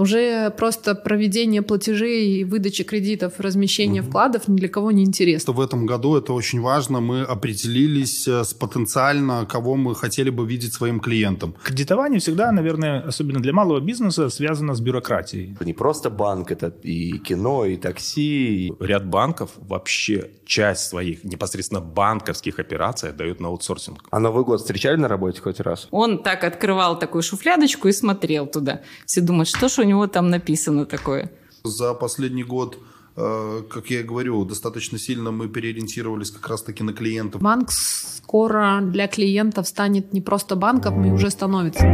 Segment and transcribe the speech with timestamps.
[0.00, 4.10] уже просто проведение платежей, выдача кредитов, размещение угу.
[4.10, 5.52] вкладов ни для кого не интересно.
[5.52, 7.00] В этом году это очень важно.
[7.00, 11.54] Мы определились э, с потенциально, кого мы хотели бы видеть своим клиентом.
[11.62, 15.52] Кредитование всегда, наверное, особенно для малого бизнеса, связано с бюрократией.
[15.54, 18.66] Это не просто банк, это и кино, и такси.
[18.66, 18.72] И...
[18.80, 24.04] Ряд банков вообще часть своих непосредственно банковских операций дают на аутсорсинг.
[24.10, 25.88] А Новый год встречали на работе хоть раз?
[25.90, 28.80] Он так открывал такую шуфлядочку и смотрел туда.
[29.06, 31.30] Все думают, что ж у него там написано такое.
[31.64, 32.78] За последний год
[33.16, 37.42] э, как я и говорю, достаточно сильно мы переориентировались как раз-таки на клиентов.
[37.42, 41.84] Банк скоро для клиентов станет не просто банком, и уже становится.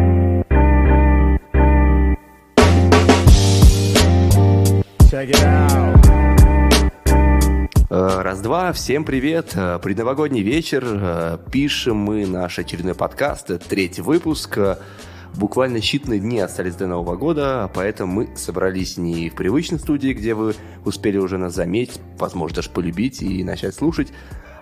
[5.10, 5.96] Check it out.
[7.88, 9.52] Э, раз-два, всем привет.
[9.54, 11.40] Э, предновогодний вечер.
[11.50, 14.58] Пишем мы наш очередной подкаст, третий выпуск.
[15.34, 20.34] Буквально считанные дни остались до Нового года, поэтому мы собрались не в привычной студии, где
[20.34, 20.54] вы
[20.84, 24.12] успели уже нас заметить, возможно, даже полюбить и начать слушать,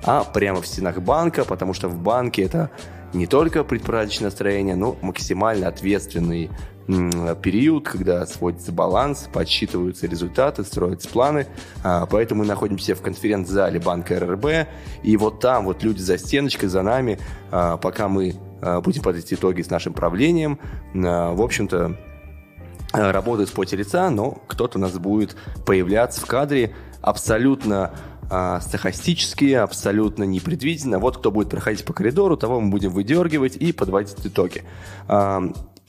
[0.03, 2.71] а прямо в стенах банка, потому что в банке это
[3.13, 6.51] не только предпраздничное настроение, но максимально ответственный
[6.87, 11.47] период, когда сводится баланс, подсчитываются результаты, строятся планы.
[11.83, 14.69] А, поэтому мы находимся в конференц-зале банка РРБ.
[15.03, 17.19] И вот там вот люди за стеночкой, за нами,
[17.51, 20.59] а, пока мы будем подводить итоги с нашим правлением,
[20.93, 21.97] в общем-то,
[22.93, 27.93] работают в поте лица, но кто-то у нас будет появляться в кадре абсолютно
[28.31, 30.99] а, стахастические, абсолютно непредвиденно.
[30.99, 34.65] Вот кто будет проходить по коридору, того мы будем выдергивать и подводить итоги.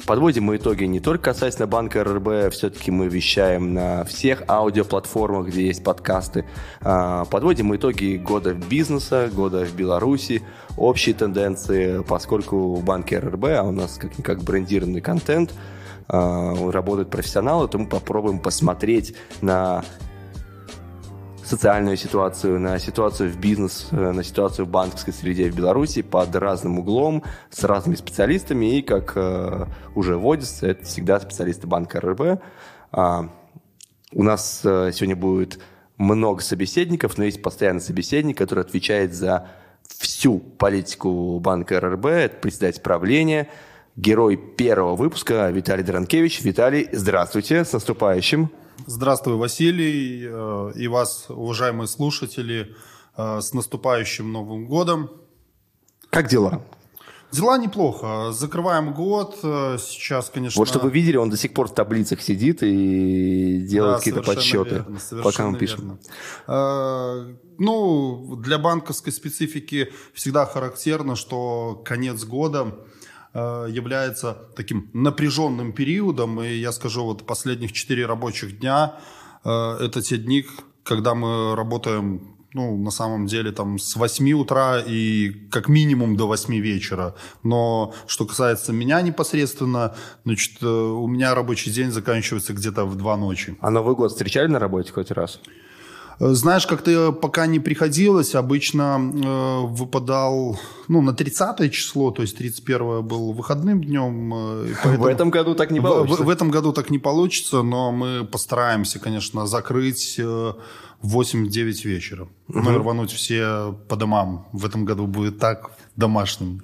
[0.06, 5.66] Подводим мы итоги не только касательно банка РРБ, все-таки мы вещаем на всех аудиоплатформах, где
[5.66, 6.46] есть подкасты.
[6.82, 10.44] А, подводим мы итоги года бизнеса, года в Беларуси,
[10.78, 15.54] общие тенденции, поскольку в банке РРБ, а у нас как-никак брендированный контент,
[16.08, 19.84] а, работают профессионалы, то мы попробуем посмотреть на
[21.46, 26.36] социальную ситуацию, на ситуацию в бизнес, э, на ситуацию в банковской среде в Беларуси под
[26.36, 28.78] разным углом, с разными специалистами.
[28.78, 32.42] И, как э, уже водится, это всегда специалисты банка РРБ.
[32.92, 33.30] А,
[34.12, 35.60] у нас э, сегодня будет
[35.98, 39.48] много собеседников, но есть постоянный собеседник, который отвечает за
[39.88, 43.50] всю политику банка РРБ, это председатель правления,
[43.96, 46.42] герой первого выпуска Виталий Дранкевич.
[46.42, 48.50] Виталий, здравствуйте, с наступающим!
[48.88, 52.76] Здравствуй, Василий, э, и вас, уважаемые слушатели,
[53.18, 55.10] э, с наступающим Новым годом.
[56.10, 56.62] Как дела?
[57.32, 58.32] Дела неплохо.
[58.32, 59.40] Закрываем год.
[59.44, 60.60] Э, сейчас, конечно...
[60.60, 64.22] Вот чтобы вы видели, он до сих пор в таблицах сидит и делает да, какие-то
[64.22, 66.00] подсчеты, верно, пока мы пишем.
[66.48, 67.38] Верно.
[67.58, 72.76] Ну, для банковской специфики всегда характерно, что конец года
[73.40, 76.42] является таким напряженным периодом.
[76.42, 78.96] И я скажу, вот последних четыре рабочих дня
[79.44, 80.46] э, это те дни,
[80.84, 86.26] когда мы работаем ну, на самом деле, там, с 8 утра и как минимум до
[86.26, 87.14] 8 вечера.
[87.44, 89.94] Но что касается меня непосредственно,
[90.24, 93.58] значит, э, у меня рабочий день заканчивается где-то в 2 ночи.
[93.60, 95.42] А Новый год встречали на работе хоть раз?
[96.20, 102.38] Э, знаешь, как-то пока не приходилось, обычно э, выпадал ну, на 30 число, то есть
[102.38, 104.34] 31 был выходным днем.
[104.34, 105.04] Э, поэтому...
[105.04, 106.24] В этом году так не получится.
[106.24, 110.54] В, в этом году так не получится, но мы постараемся, конечно, закрыть э,
[111.02, 112.24] в 8-9 вечера.
[112.24, 112.60] Угу.
[112.60, 114.48] Ну и рвануть все по домам.
[114.54, 116.62] В этом году будет так домашнем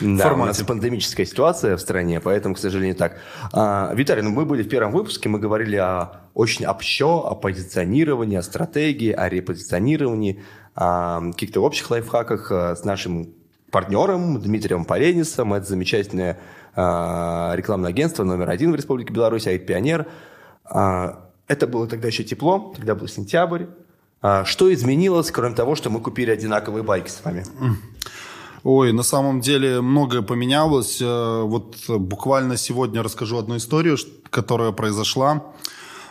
[0.00, 3.18] да, у нас пандемическая ситуация в стране, поэтому, к сожалению, так.
[3.52, 8.36] А, Виталий, ну мы были в первом выпуске, мы говорили о, очень общо, о позиционировании,
[8.36, 10.42] о стратегии, о репозиционировании,
[10.74, 13.34] о каких-то общих лайфхаках а, с нашим
[13.70, 15.54] партнером Дмитрием Поленисом.
[15.54, 16.38] Это замечательное
[16.74, 20.06] а, рекламное агентство номер один в Республике Беларусь, Аид Пионер.
[20.64, 23.64] А, это было тогда еще тепло, тогда был сентябрь.
[24.20, 27.44] А, что изменилось, кроме того, что мы купили одинаковые байки с вами?
[28.64, 31.00] Ой, на самом деле многое поменялось.
[31.00, 33.96] Э, вот буквально сегодня расскажу одну историю,
[34.30, 35.44] которая произошла.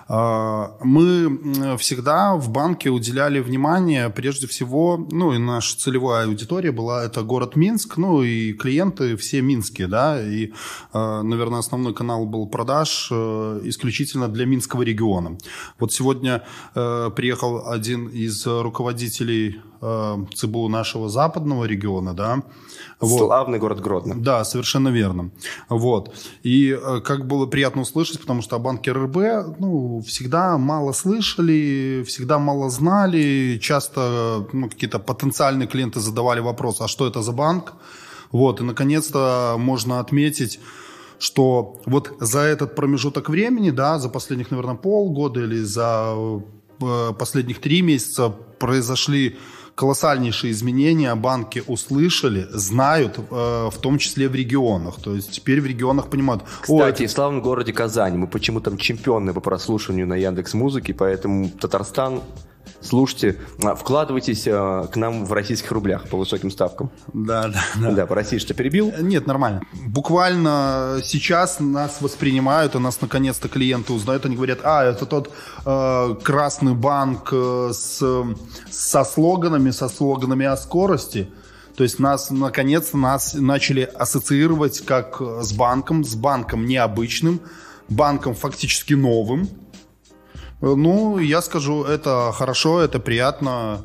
[0.10, 7.04] А, мы всегда в банке уделяли внимание, прежде всего, ну и наша целевая аудитория была,
[7.04, 10.54] это город Минск, ну и клиенты все минские, да, и,
[10.94, 15.38] а, наверное, основной канал был продаж э, исключительно для Минского региона.
[15.80, 16.44] Вот сегодня
[16.76, 22.44] э, приехал один из руководителей э, ЦБУ нашего западного региона, да,
[23.00, 23.28] вот.
[23.28, 24.16] Славный город Гродно.
[24.16, 25.30] Да, совершенно верно.
[25.70, 26.16] Вот.
[26.42, 32.04] И э, как было приятно услышать, потому что о банке РРБ ну, всегда мало слышали,
[32.08, 33.60] всегда мало знали.
[33.62, 37.74] Часто ну, какие-то потенциальные клиенты задавали вопрос, а что это за банк?
[38.32, 38.62] Вот.
[38.62, 40.60] И наконец-то можно отметить,
[41.20, 46.16] что вот за этот промежуток времени, да, за последних, наверное, полгода или за
[46.82, 49.38] э, последних три месяца произошли
[49.78, 53.22] колоссальнейшие изменения банки услышали, знают, э,
[53.72, 54.96] в том числе в регионах.
[55.00, 56.44] То есть теперь в регионах понимают...
[56.62, 61.50] Кстати, в славном городе Казань мы почему там чемпионы по прослушиванию на Яндекс Музыке, поэтому
[61.50, 62.22] Татарстан
[62.82, 66.92] слушайте, а, вкладывайтесь а, к нам в российских рублях по высоким ставкам.
[67.14, 67.92] Да, да, да.
[67.92, 68.94] Да, прости, что перебил.
[69.00, 69.62] Нет, нормально.
[69.88, 75.32] Буквально сейчас нас воспринимают, и нас наконец-то клиенты узнают, они говорят, а, это тот
[75.66, 78.04] э, красный банк э, с,
[78.70, 81.30] со слоганами, со слоганами о скорости.
[81.76, 87.40] То есть нас, наконец-то, нас начали ассоциировать как с банком, с банком необычным,
[87.90, 89.48] банком фактически новым,
[90.62, 93.82] ну, я скажу, это хорошо, это приятно.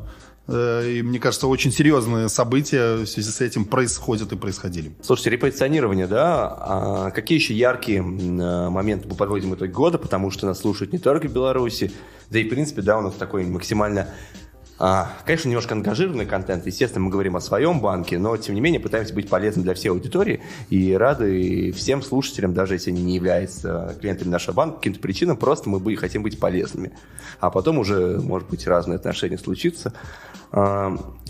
[0.49, 4.93] Э, и мне кажется, очень серьезные события в связи с этим происходят и происходили.
[5.03, 6.49] Слушайте, репозиционирование, да?
[6.49, 9.99] А какие еще яркие э, моменты мы подводим итоги года?
[9.99, 11.93] Потому что нас слушают не только в Беларуси,
[12.31, 14.09] да и, в принципе, да, у нас такой максимально
[14.79, 16.67] конечно, немножко ангажированный контент.
[16.67, 19.91] Естественно, мы говорим о своем банке, но, тем не менее, пытаемся быть полезны для всей
[19.91, 25.37] аудитории и рады всем слушателям, даже если они не являются клиентами нашего банка, каким-то причинам,
[25.37, 26.93] просто мы хотим быть полезными.
[27.41, 29.93] А потом уже, может быть, разные отношения случится.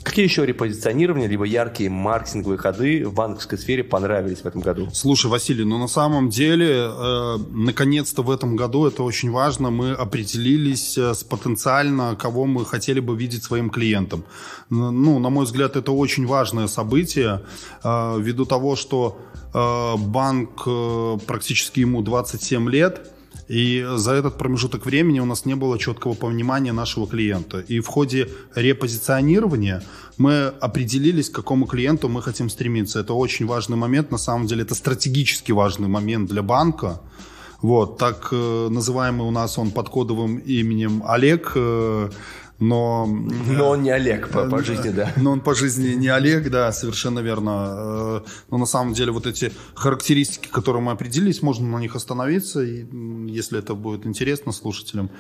[0.03, 4.89] Какие еще репозиционирования, либо яркие маркетинговые ходы в банковской сфере понравились в этом году?
[4.93, 9.93] Слушай, Василий, ну на самом деле, э, наконец-то в этом году, это очень важно, мы
[9.93, 14.25] определились э, с потенциально, кого мы хотели бы видеть своим клиентом.
[14.71, 17.43] Ну, на мой взгляд, это очень важное событие,
[17.85, 19.21] э, ввиду того, что
[19.55, 23.13] э, банк э, практически ему 27 лет,
[23.49, 27.61] и за этот промежуток времени у нас не было четкого понимания нашего клиента.
[27.61, 29.83] И в ходе репозиционирования
[30.19, 33.01] мы определились, к какому клиенту мы хотим стремиться.
[33.01, 37.01] Это очень важный момент, на самом деле это стратегически важный момент для банка.
[37.61, 42.11] Вот, так э, называемый у нас он под кодовым именем Олег, э,
[42.59, 43.07] но...
[43.07, 45.13] Но он не Олег по, по жизни, да.
[45.17, 47.75] Но он по жизни не Олег, да, совершенно верно.
[47.77, 48.21] Э,
[48.51, 53.59] но на самом деле вот эти характеристики, которые мы определились, можно на них остановиться, если
[53.59, 55.11] это будет интересно слушателям.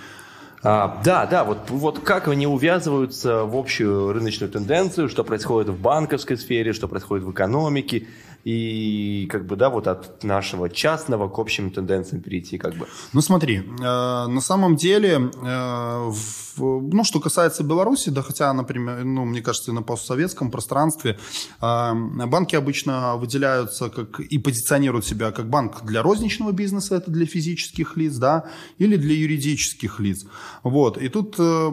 [0.64, 5.80] А, да, да, вот, вот как они увязываются в общую рыночную тенденцию, что происходит в
[5.80, 8.06] банковской сфере, что происходит в экономике,
[8.44, 12.86] и как бы, да, вот от нашего частного к общим тенденциям перейти как бы.
[13.12, 19.04] Ну смотри, э, на самом деле, э, в, ну что касается Беларуси, да, хотя, например,
[19.04, 21.18] ну мне кажется, на постсоветском пространстве
[21.60, 21.92] э,
[22.26, 27.96] банки обычно выделяются как и позиционируют себя как банк для розничного бизнеса, это для физических
[27.96, 28.44] лиц, да,
[28.78, 30.26] или для юридических лиц.
[30.64, 31.70] Вот, и тут э,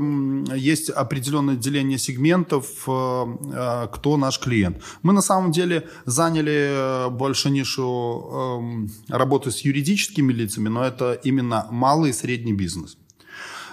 [0.55, 4.81] есть определенное деление сегментов, э, э, кто наш клиент.
[5.01, 11.13] Мы на самом деле заняли Э, больше нишу эм, работы с юридическими лицами, но это
[11.25, 12.97] именно малый и средний бизнес.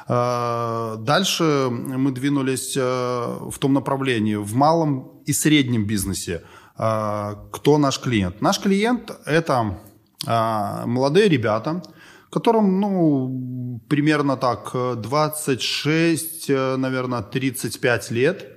[0.08, 6.42] Э, дальше мы двинулись э, в том направлении, в малом и среднем бизнесе.
[6.76, 8.42] Кто наш клиент?
[8.42, 9.78] Наш клиент– это
[10.26, 11.82] молодые ребята,
[12.30, 18.52] которым, ну, примерно так, 26, наверное, 35 лет–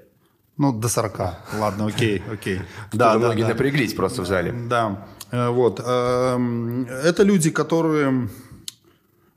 [0.60, 1.20] ну, до 40.
[1.58, 2.60] Ладно, окей, окей.
[2.92, 3.48] Да, да, многие да.
[3.50, 4.52] напряглись просто в зале.
[4.52, 5.80] Да, э, вот.
[5.80, 8.30] Эм, это люди, которые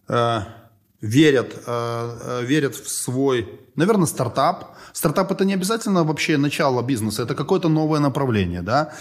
[0.09, 0.41] э,
[1.01, 4.77] верят, э, верят в свой, наверное, стартап.
[4.93, 8.93] Стартап это не обязательно вообще начало бизнеса, это какое-то новое направление, да.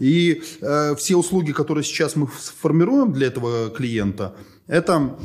[0.00, 0.42] И
[0.96, 4.34] все услуги, которые сейчас мы сформируем для этого клиента,
[4.66, 5.16] это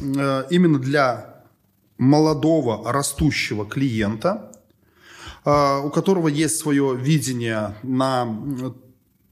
[0.49, 1.43] именно для
[1.97, 4.52] молодого растущего клиента,
[5.45, 8.25] у которого есть свое видение на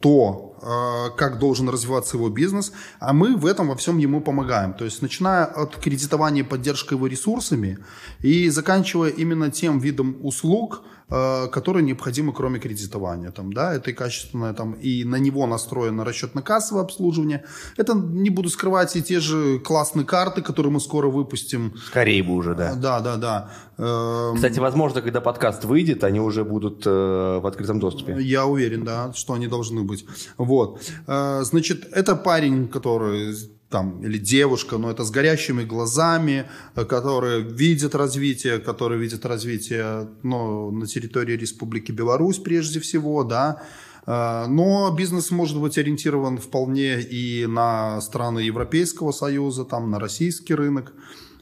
[0.01, 4.73] то, а, как должен развиваться его бизнес, а мы в этом во всем ему помогаем.
[4.73, 7.77] То есть начиная от кредитования поддержки его ресурсами
[8.19, 13.31] и заканчивая именно тем видом услуг, которые необходимы, кроме кредитования.
[13.31, 17.43] Там, да, это и качественное, там, и на него настроено расчетно-кассовое обслуживание.
[17.77, 21.73] Это, не буду скрывать, и те же классные карты, которые мы скоро выпустим.
[21.87, 22.75] Скорее бы уже, да.
[22.75, 23.51] Да, да, да.
[23.77, 28.17] Эм, Кстати, возможно, когда подкаст выйдет, они уже будут э, в открытом доступе.
[28.21, 30.05] Я уверен, да, что они должны быть.
[30.37, 30.81] Вот.
[31.07, 33.35] Э, значит, это парень, который
[33.71, 40.09] там, или девушка, но это с горящими глазами, э, которые видят развитие, которые видят развитие
[40.23, 43.63] ну, на территории Республики Беларусь прежде всего, да,
[44.05, 50.53] э, но бизнес может быть ориентирован вполне и на страны Европейского Союза, там, на российский
[50.53, 50.93] рынок.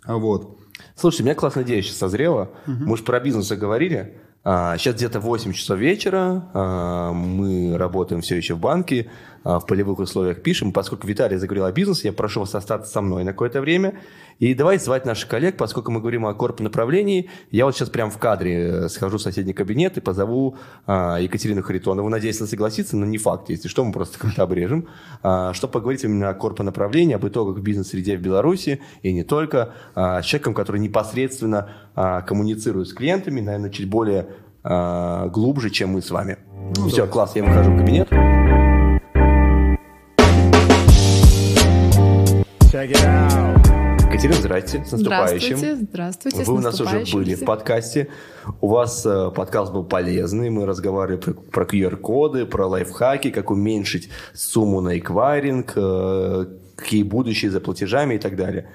[0.06, 0.58] Вот.
[0.96, 2.52] Слушай, у меня классная идея сейчас созрела.
[2.68, 2.84] Угу.
[2.86, 4.18] Мы же про бизнес говорили.
[4.44, 9.62] А, Сейчас где-то 8 часов вечера, а, мы работаем все еще в банке, а, в
[9.68, 10.72] полевых условиях пишем.
[10.74, 14.00] Поскольку Виталий заговорил о бизнесе, я прошу вас остаться со мной на какое-то время.
[14.40, 17.30] И давайте звать наших коллег, поскольку мы говорим о корп направлении.
[17.52, 20.56] Я вот сейчас прямо в кадре э, схожу в соседний кабинет и позову
[20.86, 22.08] а, Екатерину Харитонову.
[22.08, 23.50] Надеюсь, она согласится, но не факт.
[23.50, 24.88] Если что, мы просто как-то обрежем.
[25.24, 29.74] А, Чтобы поговорить именно о корп направлении, об итогах бизнес-среде в Беларуси и не только.
[29.96, 34.28] а, С человеком, который непосредственно а, коммуницирует с клиентами, наверное, чуть более
[34.64, 36.38] а, глубже, чем мы с вами.
[36.88, 38.08] Все, класс, я выхожу в кабинет.
[42.70, 45.58] Екатерина, здрасте, с наступающим.
[45.58, 46.44] Здравствуйте, здравствуйте.
[46.44, 48.10] Вы у нас уже были в подкасте.
[48.62, 50.52] У вас э, подкаст был полезный.
[50.52, 56.46] Мы разговаривали про, про QR-коды, про лайфхаки, как уменьшить сумму на эквайринг, э,
[56.76, 58.70] какие будущие за платежами и так далее.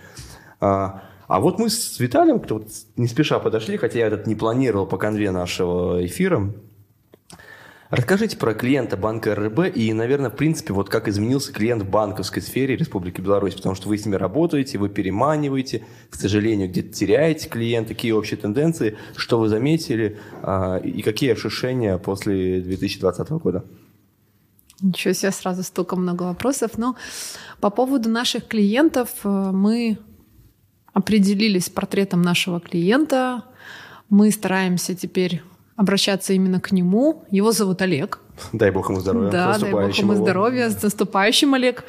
[0.58, 4.34] А, а вот мы с Виталием как-то вот не спеша подошли, хотя я этот не
[4.34, 6.52] планировал по конве нашего эфира.
[7.90, 12.40] Расскажите про клиента банка РРБ и, наверное, в принципе, вот как изменился клиент в банковской
[12.40, 17.48] сфере Республики Беларусь, потому что вы с ними работаете, вы переманиваете, к сожалению, где-то теряете
[17.48, 23.64] клиента, какие общие тенденции, что вы заметили а, и какие ощущения после 2020 года?
[24.80, 26.78] Ничего себе, сразу столько много вопросов.
[26.78, 26.96] Но
[27.60, 29.98] по поводу наших клиентов э, мы
[30.92, 33.44] определились с портретом нашего клиента.
[34.08, 35.42] Мы стараемся теперь
[35.76, 37.24] обращаться именно к нему.
[37.30, 38.20] Его зовут Олег.
[38.52, 39.30] Дай бог ему здоровья.
[39.30, 41.84] Да, дай бог ему здоровья, с наступающим, Олег.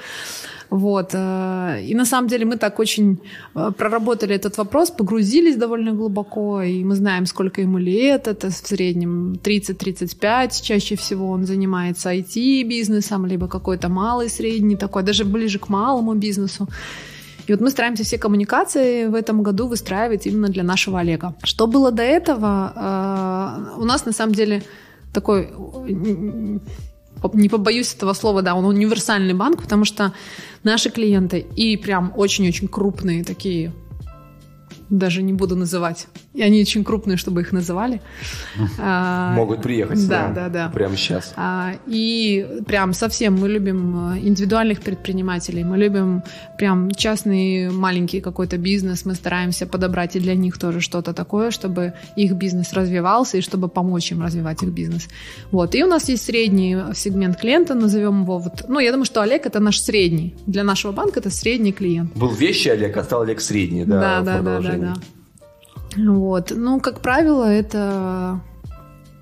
[0.69, 1.09] Вот.
[1.13, 3.17] э, И на самом деле мы так очень
[3.55, 8.27] э, проработали этот вопрос, погрузились довольно глубоко, и мы знаем, сколько ему лет.
[8.27, 10.63] Это в среднем 30-35.
[10.63, 16.67] Чаще всего он занимается IT-бизнесом, либо какой-то малый, средний такой, даже ближе к малому бизнесу.
[17.47, 21.35] И вот мы стараемся все коммуникации в этом году выстраивать именно для нашего Олега.
[21.43, 23.75] Что было до этого?
[23.77, 24.63] Э, У нас на самом деле
[25.13, 25.49] такой
[27.33, 30.13] не побоюсь этого слова, да, он универсальный банк, потому что
[30.63, 33.73] наши клиенты и прям очень-очень крупные такие,
[34.89, 38.01] даже не буду называть, и они очень крупные, чтобы их называли.
[38.79, 40.07] А, Могут приехать.
[40.07, 40.69] Да, да, да.
[40.69, 41.33] Прямо сейчас.
[41.35, 46.23] а, И прям совсем мы любим э, индивидуальных предпринимателей, мы любим
[46.57, 51.93] прям частный маленький какой-то бизнес, мы стараемся подобрать и для них тоже что-то такое, чтобы
[52.15, 55.07] их бизнес развивался и чтобы помочь им развивать их бизнес.
[55.51, 55.75] Вот.
[55.75, 59.45] И у нас есть средний сегмент клиента, назовем его вот, ну, я думаю, что Олег
[59.45, 60.35] это наш средний.
[60.45, 62.13] Для нашего банка это средний клиент.
[62.15, 64.99] Был вещий Олег, а стал Олег средний, да, Да, да, да, да, продолжении.
[65.95, 66.11] да.
[66.13, 66.51] Вот.
[66.55, 68.41] Ну, как правило, это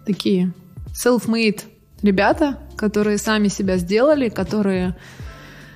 [0.06, 0.54] такие
[0.94, 1.62] self-made
[2.02, 4.96] ребята, которые сами себя сделали, которые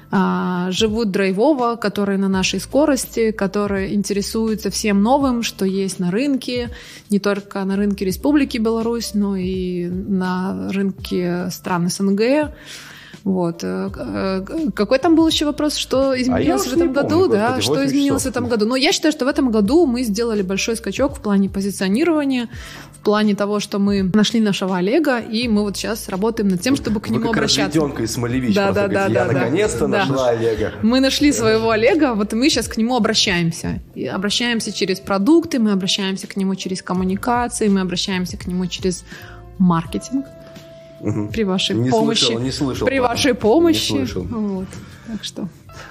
[0.10, 6.70] а, живут драйвово, которые на нашей скорости, которые интересуются всем новым, что есть на рынке,
[7.10, 12.54] не только на рынке Республики Беларусь, но и на рынке стран СНГ.
[13.28, 13.62] Вот.
[13.62, 17.28] Э, э, Какой там был еще вопрос, что изменилось уж в этом не помню, году,
[17.28, 17.48] да?
[17.56, 18.32] господи, Что 8 изменилось в часов.
[18.38, 18.66] этом году?
[18.66, 22.48] Но я считаю, что в этом году мы сделали большой скачок в плане позиционирования,
[22.94, 26.78] в плане того, что мы нашли нашего Олега, и мы вот сейчас работаем над тем,
[26.78, 27.66] чтобы к Вы нему как обращаться.
[27.80, 28.56] разведенка из Смолевич.
[28.56, 30.06] Да, да, да, я да, наконец-то Да.
[30.06, 30.72] нашла Олега.
[30.82, 33.82] Мы нашли своего Олега, вот мы сейчас к нему обращаемся.
[33.94, 39.04] И обращаемся через продукты, мы обращаемся к нему через коммуникации, мы обращаемся к нему через
[39.58, 40.26] маркетинг
[41.32, 42.26] При вашей Не помощи.
[42.26, 42.88] слышал, не слышал.
[42.88, 43.14] При правда.
[43.14, 43.92] вашей помощи.
[43.92, 44.24] Не слышал.
[44.24, 44.68] Вот.
[45.08, 45.48] Так что.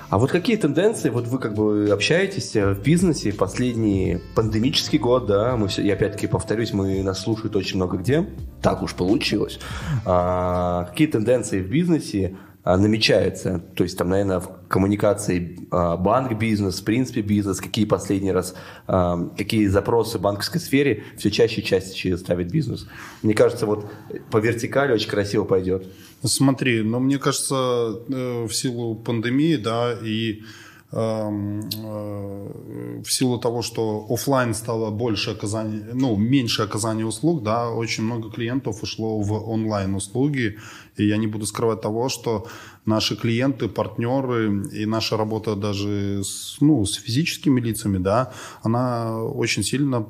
[0.09, 5.27] А вот какие тенденции, вот вы как бы общаетесь э, в бизнесе последний пандемический год,
[5.27, 8.29] да, мы все, я опять-таки повторюсь, мы нас слушают очень много где,
[8.63, 9.59] так уж получилось.
[10.05, 13.63] А, какие тенденции в бизнесе а, намечаются?
[13.77, 18.57] То есть там, наверное, в коммуникации а, банк-бизнес, в принципе бизнес, какие последний раз,
[18.89, 22.89] а, какие запросы в банковской сфере все чаще и чаще ставит бизнес?
[23.23, 23.87] Мне кажется, вот
[24.33, 25.87] по вертикали очень красиво пойдет.
[26.25, 30.43] Смотри, но мне кажется, э, в силу пандемии, да, и
[30.91, 38.31] в силу того, что оффлайн стало больше оказания, ну, меньше оказания услуг, да, очень много
[38.31, 40.59] клиентов ушло в онлайн услуги,
[40.97, 42.47] и я не буду скрывать того, что
[42.85, 49.65] наши клиенты, партнеры и наша работа даже с, ну, с физическими лицами, да, она очень
[49.65, 50.07] сильно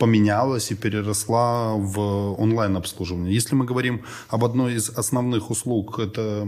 [0.00, 1.98] поменялась и переросла в
[2.40, 3.34] онлайн-обслуживание.
[3.34, 6.42] Если мы говорим об одной из основных услуг, это,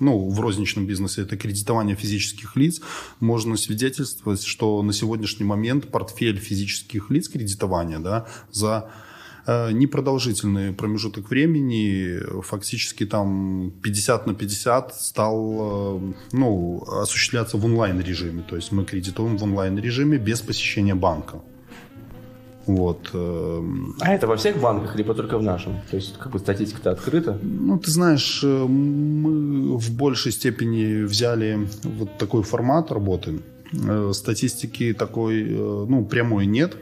[0.00, 2.80] ну, в розничном бизнесе, это кредитование физических лиц,
[3.18, 8.88] можно свидетельствовать, что на сегодняшний момент портфель физических лиц кредитования, да, за
[9.46, 18.44] э, непродолжительный промежуток времени, фактически там 50 на 50 стал э, ну, осуществляться в онлайн-режиме.
[18.48, 21.40] То есть мы кредитуем в онлайн-режиме без посещения банка.
[22.66, 23.10] Вот.
[23.14, 23.62] э,
[24.00, 25.74] А это во всех банках, либо только в нашем?
[25.90, 27.38] То есть, как бы статистика-то открыта.
[27.42, 33.40] Ну, ты знаешь, э, мы в большей степени взяли вот такой формат работы.
[33.72, 36.76] Э, Статистики такой, ну, прямой нет.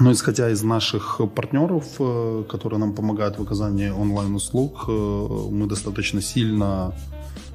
[0.00, 1.84] Но исходя из наших партнеров,
[2.48, 6.94] которые нам помогают в оказании онлайн-услуг, мы достаточно сильно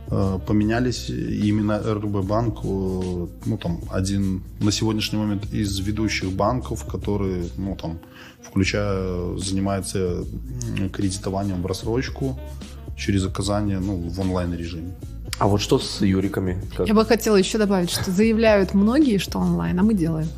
[0.09, 1.09] поменялись.
[1.09, 7.51] И именно РБ банк, э, ну, там, один на сегодняшний момент из ведущих банков, который,
[7.57, 7.99] ну, там,
[8.41, 10.23] включая, занимается
[10.93, 12.39] кредитованием в рассрочку
[12.97, 14.93] через оказание, ну, в онлайн-режиме.
[15.39, 16.59] А вот что с юриками?
[16.75, 16.87] Как?
[16.87, 20.29] Я бы хотела еще добавить, что заявляют многие, что онлайн, а мы делаем.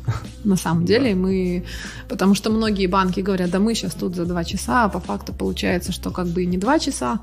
[0.44, 1.64] На самом деле мы...
[2.08, 5.32] Потому что многие банки говорят, да мы сейчас тут за два часа, а по факту
[5.32, 7.20] получается, что как бы и не два часа.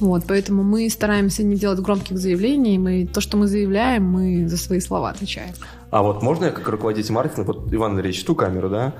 [0.00, 2.78] Вот, поэтому мы стараемся не делать громких заявлений.
[2.78, 5.54] Мы, то, что мы заявляем, мы за свои слова отвечаем.
[5.90, 8.94] А вот можно я как руководитель маркетинга, вот Иван Андреевич, ту камеру, да?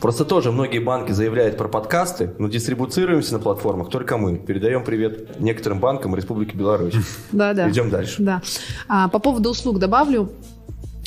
[0.00, 4.36] Просто тоже многие банки заявляют про подкасты, но дистрибуцируемся на платформах только мы.
[4.36, 6.94] Передаем привет некоторым банкам Республики Беларусь.
[7.32, 7.68] Да, да.
[7.68, 8.22] Идем дальше.
[8.22, 8.40] Да.
[8.86, 10.30] А, по поводу услуг добавлю.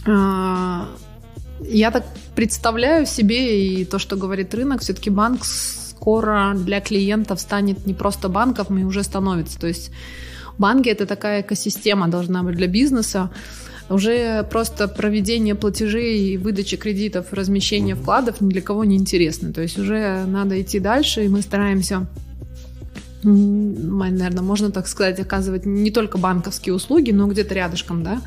[0.05, 0.87] А,
[1.61, 2.03] я так
[2.35, 5.45] представляю себе и то, что говорит рынок, все-таки банк
[6.01, 9.59] скоро для клиентов станет не просто банком, и уже становится.
[9.59, 9.91] То есть
[10.57, 13.29] банки это такая экосистема должна быть для бизнеса.
[13.87, 19.53] Уже просто проведение платежей и выдача кредитов, размещение вкладов ни для кого не интересно.
[19.53, 22.07] То есть уже надо идти дальше, и мы стараемся
[23.23, 28.19] наверное, можно так сказать, оказывать не только банковские услуги, но где-то рядышком, да.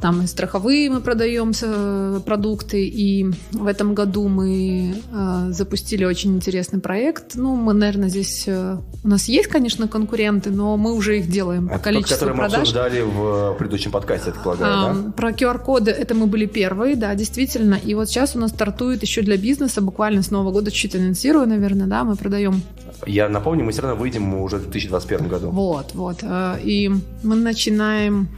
[0.00, 6.36] Там и страховые мы продаем э, продукты, и в этом году мы э, запустили очень
[6.36, 7.34] интересный проект.
[7.34, 8.44] Ну, мы, наверное, здесь...
[8.46, 12.14] э, у нас есть, конечно, конкуренты, но мы уже их делаем по Это тот, количеству
[12.14, 12.60] который мы продаж.
[12.60, 15.10] обсуждали в предыдущем подкасте, я так полагаю, А, да?
[15.12, 17.74] Про QR-коды это мы были первые, да, действительно.
[17.74, 21.46] И вот сейчас у нас стартует еще для бизнеса, буквально с Нового года чуть анонсирую,
[21.48, 22.62] наверное, да, мы продаем
[23.06, 25.50] Я напомню, мы все равно выйдем уже в 2021 году.
[25.50, 26.18] Вот, вот.
[26.62, 26.90] И
[27.22, 28.28] мы начинаем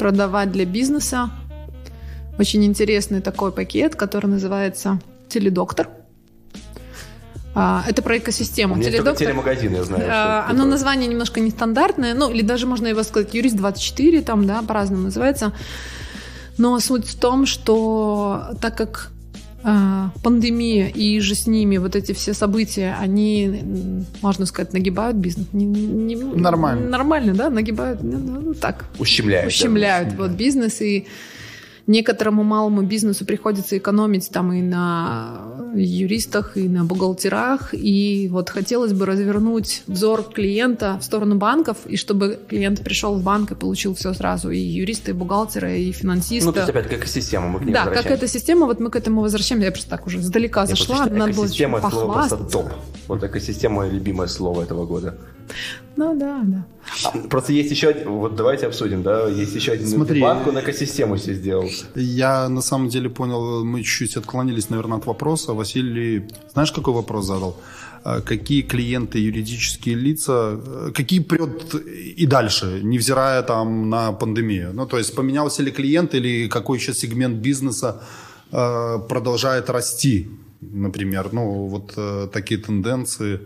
[0.00, 1.30] продавать для бизнеса
[2.38, 5.90] очень интересный такой пакет, который называется Теледоктор.
[7.54, 8.74] А, Это про экосистему.
[8.74, 9.26] У меня Теледоктор.
[9.26, 10.04] телемагазин, я знаю.
[10.10, 10.70] А, Оно такое.
[10.70, 15.52] название немножко нестандартное, ну, или даже можно его сказать юрист 24, там, да, по-разному называется.
[16.56, 19.10] Но суть в том, что так как
[20.22, 23.62] пандемия и же с ними вот эти все события, они,
[24.22, 25.46] можно сказать, нагибают бизнес.
[25.52, 26.88] Не- не- Нормально.
[26.88, 29.48] Нормально, да, нагибают, ну, ну, ну, так, Ущемляет.
[29.48, 31.06] ущемляют вот бизнес и
[31.90, 37.74] некоторому малому бизнесу приходится экономить там и на юристах, и на бухгалтерах.
[37.74, 43.22] И вот хотелось бы развернуть взор клиента в сторону банков, и чтобы клиент пришел в
[43.22, 44.50] банк и получил все сразу.
[44.50, 46.46] И юристы, и бухгалтеры, и финансисты.
[46.46, 48.90] Ну, то есть, опять, как экосистема, мы к ней да, как эта система, вот мы
[48.90, 49.66] к этому возвращаемся.
[49.66, 52.66] Я просто так уже сдалека Я зашла, считаю, надо было экосистема это слово просто топ.
[53.08, 55.18] Вот экосистема любимое слово этого года.
[55.96, 56.64] Ну да, да.
[57.28, 60.20] Просто есть еще один, вот давайте обсудим, да, есть еще один Смотри.
[60.20, 61.68] банку на экосистему себе сделал.
[61.94, 65.52] Я на самом деле понял, мы чуть-чуть отклонились, наверное, от вопроса.
[65.52, 67.56] Василий, знаешь, какой вопрос задал?
[68.02, 74.72] А Какие клиенты, юридические лица, э, какие прет и дальше, невзирая там на пандемию?
[74.72, 78.02] Ну, то есть поменялся ли клиент или какой еще сегмент бизнеса
[78.52, 80.30] э, продолжает расти,
[80.62, 81.28] например?
[81.32, 83.40] Ну, вот э, такие тенденции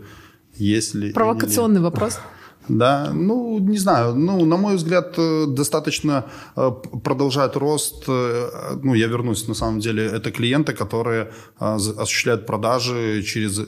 [0.57, 1.11] есть ли?
[1.11, 2.19] Провокационный вопрос.
[2.67, 6.71] Да, ну, не знаю, ну, на мой взгляд, э, достаточно э,
[7.03, 8.49] продолжает рост, э,
[8.81, 11.27] ну, я вернусь, на самом деле, это клиенты, которые
[11.59, 13.59] осуществляют продажи через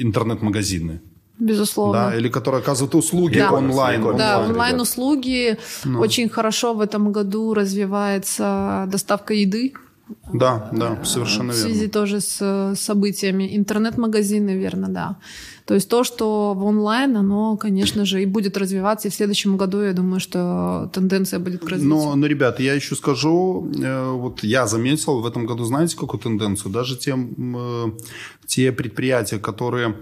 [0.00, 1.00] интернет-магазины,
[1.38, 1.92] Безусловно.
[2.10, 3.52] да, или которые оказывают услуги Да.
[3.52, 4.00] онлайн.
[4.00, 5.58] Онлайн, Да, онлайн, онлайн-услуги.
[5.98, 9.74] Очень хорошо в этом году развивается доставка еды.
[10.32, 11.92] Да, да, совершенно в связи верно.
[11.92, 13.56] тоже с событиями.
[13.56, 15.16] Интернет-магазины, верно, да.
[15.66, 19.08] То есть то, что в онлайн, оно, конечно же, и будет развиваться.
[19.08, 21.96] И в следующем году, я думаю, что тенденция будет к развитию.
[21.96, 26.20] Но, но, ребят, я еще скажу, э, вот я заметил в этом году, знаете, какую
[26.20, 26.70] тенденцию?
[26.72, 27.92] Даже те, м, э,
[28.46, 29.96] те предприятия, которые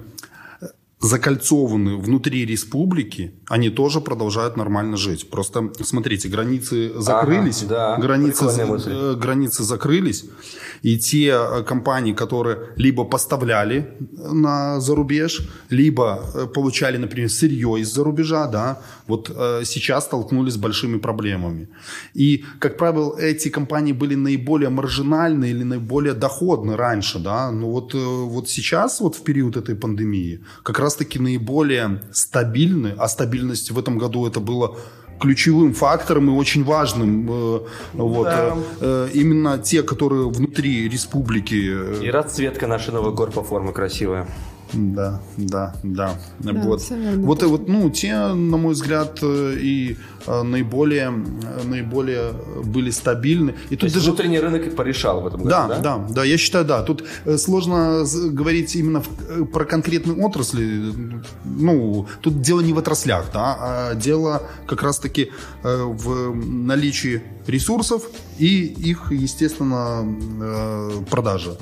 [1.05, 5.29] закольцованы внутри республики, они тоже продолжают нормально жить.
[5.31, 8.47] Просто, смотрите, границы закрылись, да, границы,
[8.87, 10.25] э, границы закрылись,
[10.83, 13.85] и те э, компании, которые либо поставляли
[14.33, 20.57] на зарубеж, либо э, получали, например, сырье из-за рубежа, да, вот э, сейчас столкнулись с
[20.57, 21.69] большими проблемами.
[22.15, 27.95] И, как правило, эти компании были наиболее маржинальны или наиболее доходны раньше, да, но вот,
[27.95, 33.79] э, вот сейчас, вот в период этой пандемии, как раз-таки наиболее стабильны, а стабильность в
[33.79, 34.77] этом году это было
[35.21, 37.29] ключевым фактором и очень важным.
[37.31, 37.61] э,
[37.95, 38.57] Вот, Да.
[38.81, 42.01] э, э, именно те, которые внутри республики.
[42.01, 44.27] э, И расцветка нашей новой горпо формы красивая.
[44.75, 46.15] Да, да, да.
[46.41, 46.83] Да, вот.
[47.17, 51.13] Вот, и вот, ну, те, на мой взгляд, э, и э, наиболее,
[51.63, 52.33] э, наиболее
[52.65, 53.55] были стабильны.
[53.71, 55.79] И То тут есть даже внутренний рынок их порешал в этом году, да, да?
[55.79, 56.83] да, да, я считаю, да.
[56.83, 57.05] Тут
[57.39, 60.93] сложно говорить именно в- про конкретные отрасли.
[61.45, 65.31] Ну, тут дело не в отраслях, да, а дело как раз-таки
[65.63, 68.03] в наличии ресурсов
[68.39, 70.05] и их, естественно,
[71.11, 71.57] продажи.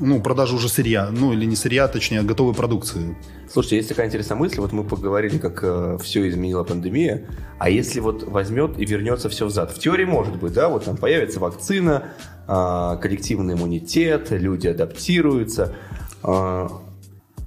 [0.00, 3.16] Ну, продажа уже сырья, ну или не сырья, точнее, а готовой продукции.
[3.50, 7.24] Слушайте, есть такая интересная мысль, вот мы поговорили, как все изменила пандемия,
[7.58, 9.70] а если вот возьмет и вернется все взад?
[9.70, 12.04] В теории может быть, да, вот там появится вакцина,
[12.46, 15.74] а, коллективный иммунитет, люди адаптируются.
[16.22, 16.68] А,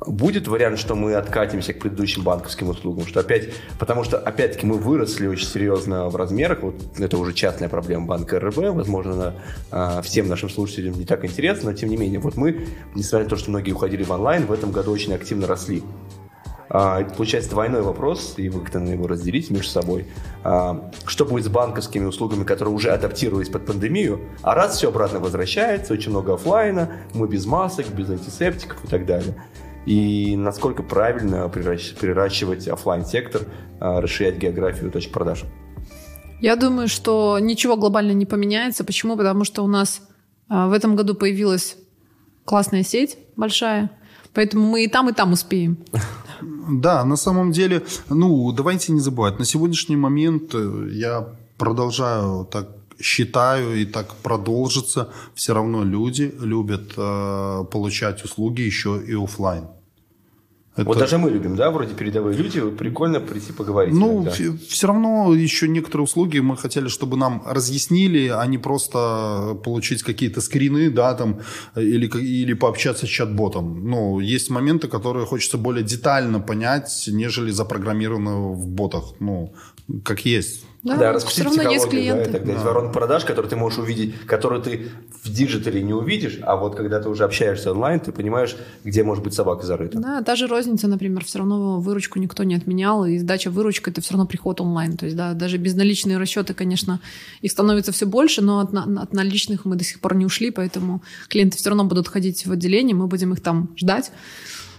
[0.06, 4.78] Будет вариант, что мы откатимся к предыдущим банковским услугам, что опять, потому что опять-таки мы
[4.78, 9.34] выросли очень серьезно в размерах, вот это уже частная проблема банка РБ, возможно, она
[9.72, 13.30] а, всем нашим слушателям не так интересна, но тем не менее, вот мы, несмотря на
[13.30, 15.82] то, что многие уходили в онлайн, в этом году очень активно росли.
[16.70, 20.06] А, получается двойной вопрос, и вы как-то его разделите между собой.
[20.44, 25.20] А, что будет с банковскими услугами, которые уже адаптировались под пандемию, а раз все обратно
[25.20, 29.36] возвращается, очень много оффлайна, мы без масок, без антисептиков и так далее.
[29.88, 33.44] И насколько правильно приращивать оффлайн сектор
[33.80, 35.46] расширять географию точек продаж?
[36.42, 38.84] Я думаю, что ничего глобально не поменяется.
[38.84, 39.18] Почему?
[39.18, 40.02] Потому что у нас
[40.50, 41.78] а, в этом году появилась
[42.46, 43.90] классная сеть большая,
[44.34, 45.78] поэтому мы и там, и там успеем.
[46.70, 52.68] Да, на самом деле, ну, давайте не забывать, на сегодняшний момент э, я продолжаю так
[53.02, 59.64] считаю, и так продолжится, все равно люди любят э, получать услуги еще и оффлайн.
[60.78, 63.94] Это- Вот даже мы любим, да, вроде передовые люди, прикольно прийти поговорить.
[63.94, 64.32] Ну, иногда.
[64.70, 70.40] все равно еще некоторые услуги мы хотели, чтобы нам разъяснили, а не просто получить какие-то
[70.42, 71.40] скрины, да, там,
[71.76, 73.90] или, или пообщаться с чат-ботом.
[73.90, 79.16] Ну, есть моменты, которые хочется более детально понять, нежели запрограммированы в ботах.
[79.20, 79.54] Ну,
[80.04, 80.64] как есть.
[80.84, 82.32] Да, Да, все раскусить равно есть психологию, да, и клиенты.
[82.32, 82.54] так далее.
[82.54, 84.88] Есть воронка продаж, который ты можешь увидеть, который ты
[85.24, 89.24] в диджитале не увидишь, а вот когда ты уже общаешься офлайн, ты понимаешь, где может
[89.24, 90.00] быть собака зарыта.
[90.00, 94.02] Да, та же розница, например, все равно выручку никто не отменял, и сдача выручка это
[94.02, 94.96] все равно приход онлайн.
[94.98, 97.00] То есть, да, даже безналичные расчеты, конечно,
[97.42, 101.02] их становится все больше, но от, от наличных мы до сих пор не ушли, поэтому
[101.28, 104.12] клиенты все равно будут ходить в отделение, мы будем их там ждать.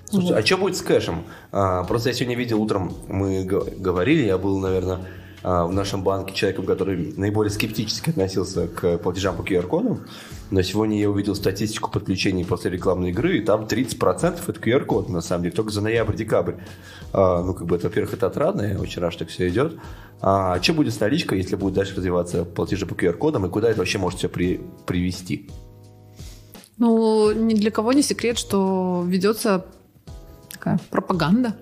[0.09, 0.37] Слушай, Вот.
[0.39, 1.25] а что будет с кэшем?
[1.53, 5.01] А, просто я сегодня видел утром, мы г- говорили, я был, наверное,
[5.43, 10.05] в нашем банке человеком, который наиболее скептически относился к платежам по QR-кодам,
[10.51, 15.21] но сегодня я увидел статистику подключений после рекламной игры, и там 30% это QR-код, на
[15.21, 16.55] самом деле, только за ноябрь-декабрь.
[17.13, 19.79] А, ну, как бы, это, во-первых, это отрадно, очень рад, что так все идет.
[20.21, 23.79] А что будет с наличкой, если будет дальше развиваться платежи по QR-кодам, и куда это
[23.79, 25.51] вообще может все при, привести?
[26.79, 29.67] Ну, ни для кого не секрет, что ведется
[30.59, 31.55] такая пропаганда.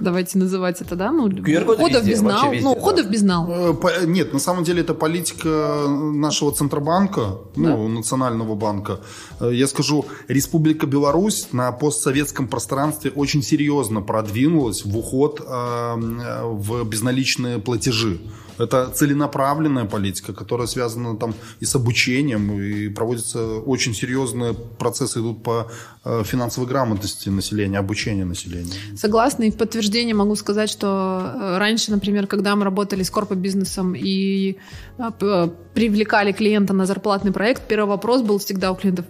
[0.00, 1.10] Давайте называть это, да?
[1.10, 2.32] Ну, QR-коды ухода в везде, безнал.
[2.32, 2.80] вообще везде, ну, да.
[2.80, 3.46] ухода в безнал.
[3.50, 9.00] Э, Нет, на самом деле это политика нашего Центробанка, ну, Национального банка.
[9.40, 16.44] Э, Я скажу, Республика Беларусь на постсоветском пространстве очень серьезно продвинулась в уход э, э,
[16.44, 18.20] в безналичные платежи.
[18.58, 25.42] Это целенаправленная политика, которая связана там и с обучением, и проводятся очень серьезные процессы идут
[25.42, 25.70] по
[26.04, 28.72] э, финансовой грамотности населения, обучению населения.
[28.96, 30.86] Согласна, и в подтверждение могу сказать, что
[31.34, 34.56] э, раньше, например, когда мы работали с корпобизнесом и
[34.98, 39.06] э, привлекали клиента на зарплатный проект, первый вопрос был всегда у клиентов,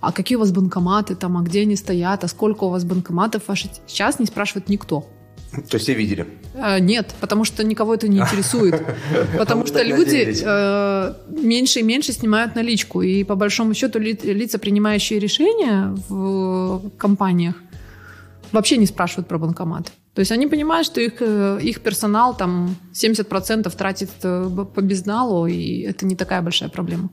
[0.00, 3.48] а какие у вас банкоматы там, а где они стоят, а сколько у вас банкоматов
[3.48, 3.70] ваших?
[3.86, 5.08] Сейчас не спрашивает никто.
[5.70, 6.26] То есть все видели.
[6.54, 8.82] Э, Нет, потому что никого это не интересует.
[9.38, 13.02] Потому что люди э, меньше и меньше снимают наличку.
[13.02, 17.54] И по большому счету ли- лица, принимающие решения в компаниях,
[18.52, 19.92] вообще не спрашивают про банкомат.
[20.14, 25.46] То есть они понимают, что их, э, их персонал там 70% тратит э, по безналу,
[25.46, 27.10] и это не такая большая проблема.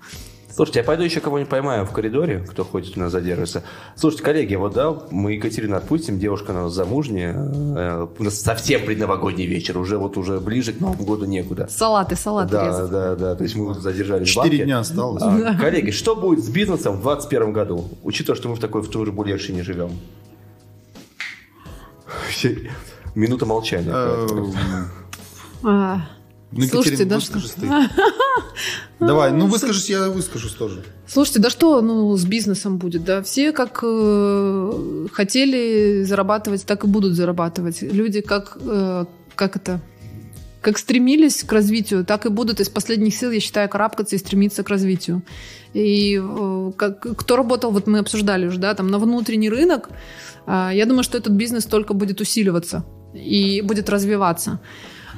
[0.54, 3.64] Слушайте, я пойду еще кого-нибудь поймаю в коридоре, кто ходит у нас задерживается.
[3.96, 8.86] Слушайте, коллеги, вот да, мы Екатерину отпустим, девушка у нас замужняя, э, у нас совсем
[8.86, 11.68] предновогодний вечер, уже вот уже ближе к Новому году некуда.
[11.70, 12.92] Салаты, салаты Да, резать.
[12.92, 15.24] да, да, то есть мы задержались в Четыре дня осталось.
[15.24, 19.14] А, Коллеги, что будет с бизнесом в 2021 году, учитывая, что мы в такой в
[19.14, 19.92] бульершине живем?
[23.16, 23.92] Минута молчания.
[26.52, 29.06] А, Ну, Слушайте, Екатерина, да выскажись ты.
[29.06, 30.84] Давай, ну выскажись, я выскажусь тоже.
[31.08, 33.04] Слушайте, да что ну, с бизнесом будет?
[33.04, 37.82] Да все как э, хотели зарабатывать, так и будут зарабатывать.
[37.82, 39.82] Люди как, э, как это
[40.62, 44.64] как стремились к развитию, так и будут из последних сил, я считаю, карабкаться и стремиться
[44.64, 45.24] к развитию.
[45.74, 49.90] И э, как, кто работал, вот мы обсуждали уже, да, там на внутренний рынок,
[50.46, 54.60] э, я думаю, что этот бизнес только будет усиливаться и будет развиваться.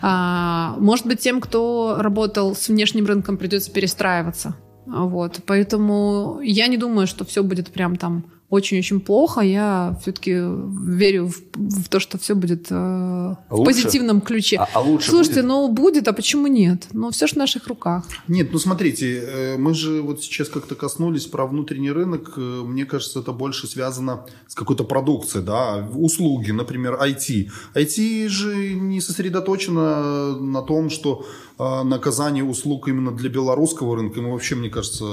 [0.05, 4.57] А, может быть, тем, кто работал с внешним рынком, придется перестраиваться.
[4.85, 9.41] Вот, поэтому я не думаю, что все будет прям там очень-очень плохо.
[9.41, 13.65] Я все-таки верю в, в то, что все будет э, в Лучше?
[13.65, 14.57] позитивном ключе.
[14.57, 15.47] А- а лучше Слушайте, будет?
[15.49, 16.87] ну будет, а почему нет?
[16.93, 18.05] Ну все же в наших руках.
[18.27, 22.33] Нет, ну смотрите, э, мы же вот сейчас как-то коснулись про внутренний рынок.
[22.37, 27.49] Э, Мне кажется, это больше связано с какой-то продукцией, да, услуги, например, IT.
[27.73, 31.25] IT же не сосредоточено на том, что
[31.57, 34.19] э, на оказание услуг именно для белорусского рынка.
[34.19, 35.05] Ему вообще, мне кажется,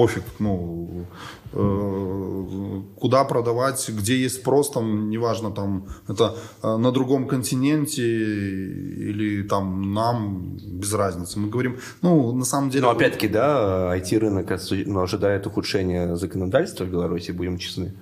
[0.00, 1.04] пофиг, ну,
[1.52, 8.02] э, куда продавать, где есть спрос, там, неважно, там, это э, на другом континенте
[9.10, 11.38] или там нам, без разницы.
[11.38, 12.84] Мы говорим, ну, на самом деле...
[12.84, 17.92] Но опять-таки, да, IT-рынок ну, ожидает ухудшения законодательства в Беларуси, будем честны.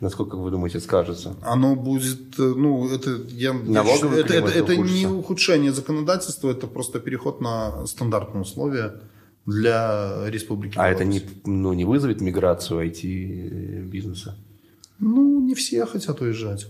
[0.00, 1.34] Насколько вы думаете, скажется?
[1.42, 6.68] Оно будет, э, ну, это, я, Налоговый это, климат это, это не ухудшение законодательства, это
[6.68, 8.92] просто переход на стандартные условия
[9.48, 11.22] для Республики А это Беларусь.
[11.44, 14.36] не, ну, не вызовет миграцию IT-бизнеса?
[14.98, 16.66] Ну, не все хотят уезжать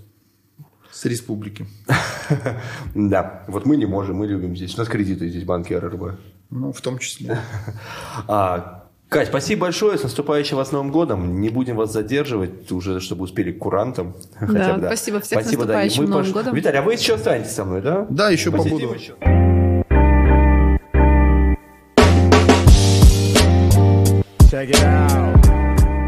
[0.93, 1.67] с республики.
[2.95, 4.75] Да, вот мы не можем, мы любим здесь.
[4.75, 6.19] У нас кредиты здесь, банки РРБ.
[6.51, 7.39] Ну, в том числе.
[8.29, 9.97] А, Кать, спасибо большое.
[9.97, 11.41] С наступающим вас Новым годом.
[11.41, 14.15] Не будем вас задерживать уже, чтобы успели к курантам.
[14.39, 15.21] Хотя бы, спасибо.
[15.21, 15.51] Всех с да.
[15.51, 16.55] И наступающим мы Новым пош- годом.
[16.55, 18.07] Виталий, а вы еще останетесь со мной, да?
[18.11, 18.95] Да, еще Посидим побуду.
[18.95, 19.15] еще.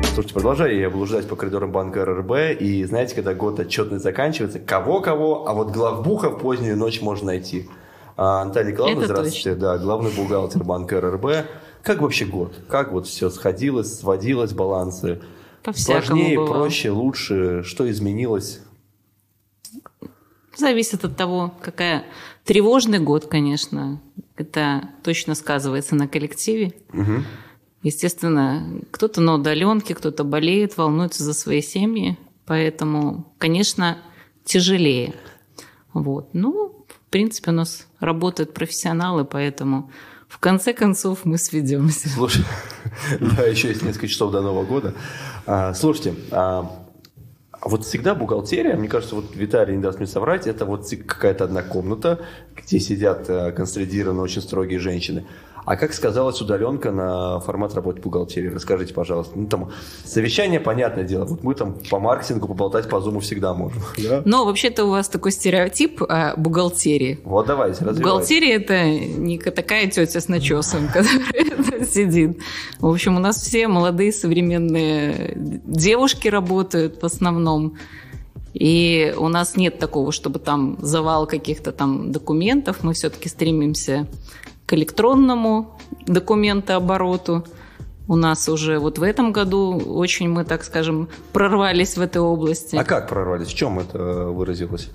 [0.03, 5.47] Слушайте, продолжаю я блуждать по коридорам банка РРБ, и знаете, когда год отчетный заканчивается, кого-кого,
[5.47, 7.69] а вот главбуха в позднюю ночь можно найти.
[8.17, 11.27] А, Наталья Николаевна, Это здравствуйте, да, главный бухгалтер банка РРБ.
[11.83, 12.55] Как вообще год?
[12.67, 15.21] Как вот все сходилось, сводилось, балансы?
[15.75, 16.61] Сложнее, бывало.
[16.61, 17.63] проще, лучше?
[17.63, 18.63] Что изменилось?
[20.57, 22.05] Зависит от того, какая
[22.45, 24.01] тревожный год, конечно.
[24.37, 26.73] Это точно сказывается на коллективе.
[27.83, 32.19] Естественно, кто-то на удаленке, кто-то болеет, волнуется за свои семьи.
[32.45, 33.99] Поэтому, конечно,
[34.45, 35.15] тяжелее.
[35.93, 36.35] Вот.
[36.35, 39.91] Ну, в принципе, у нас работают профессионалы, поэтому
[40.29, 42.09] в конце концов мы сведемся.
[42.09, 42.45] Слушай,
[43.21, 44.95] да, еще есть несколько часов до Нового года.
[45.47, 46.87] А, Слушайте, а
[47.63, 51.63] вот всегда бухгалтерия, мне кажется, вот Виталий не даст мне соврать, это вот какая-то одна
[51.63, 52.21] комната,
[52.57, 55.27] где сидят э, консолидированно очень строгие женщины.
[55.65, 58.49] А как сказалась удаленка на формат работы бухгалтерии?
[58.49, 59.39] Расскажите, пожалуйста.
[59.39, 59.71] Ну, там,
[60.05, 61.25] совещание, понятное дело.
[61.25, 63.83] Вот мы там по маркетингу поболтать по зуму всегда можем.
[64.01, 64.23] Да?
[64.25, 67.21] Но вообще-то у вас такой стереотип о бухгалтерии.
[67.25, 68.03] Вот давайте, развивайте.
[68.03, 72.39] Бухгалтерия это не ка- такая тетя с начесом, которая сидит.
[72.81, 77.77] В общем, у нас все молодые современные девушки работают в основном.
[78.55, 82.79] И у нас нет такого, чтобы там завал каких-то там документов.
[82.83, 84.09] Мы все-таки стремимся
[84.71, 87.45] к электронному документообороту.
[88.07, 92.77] У нас уже вот в этом году очень мы, так скажем, прорвались в этой области.
[92.77, 93.49] А как прорвались?
[93.49, 94.89] В чем это выразилось?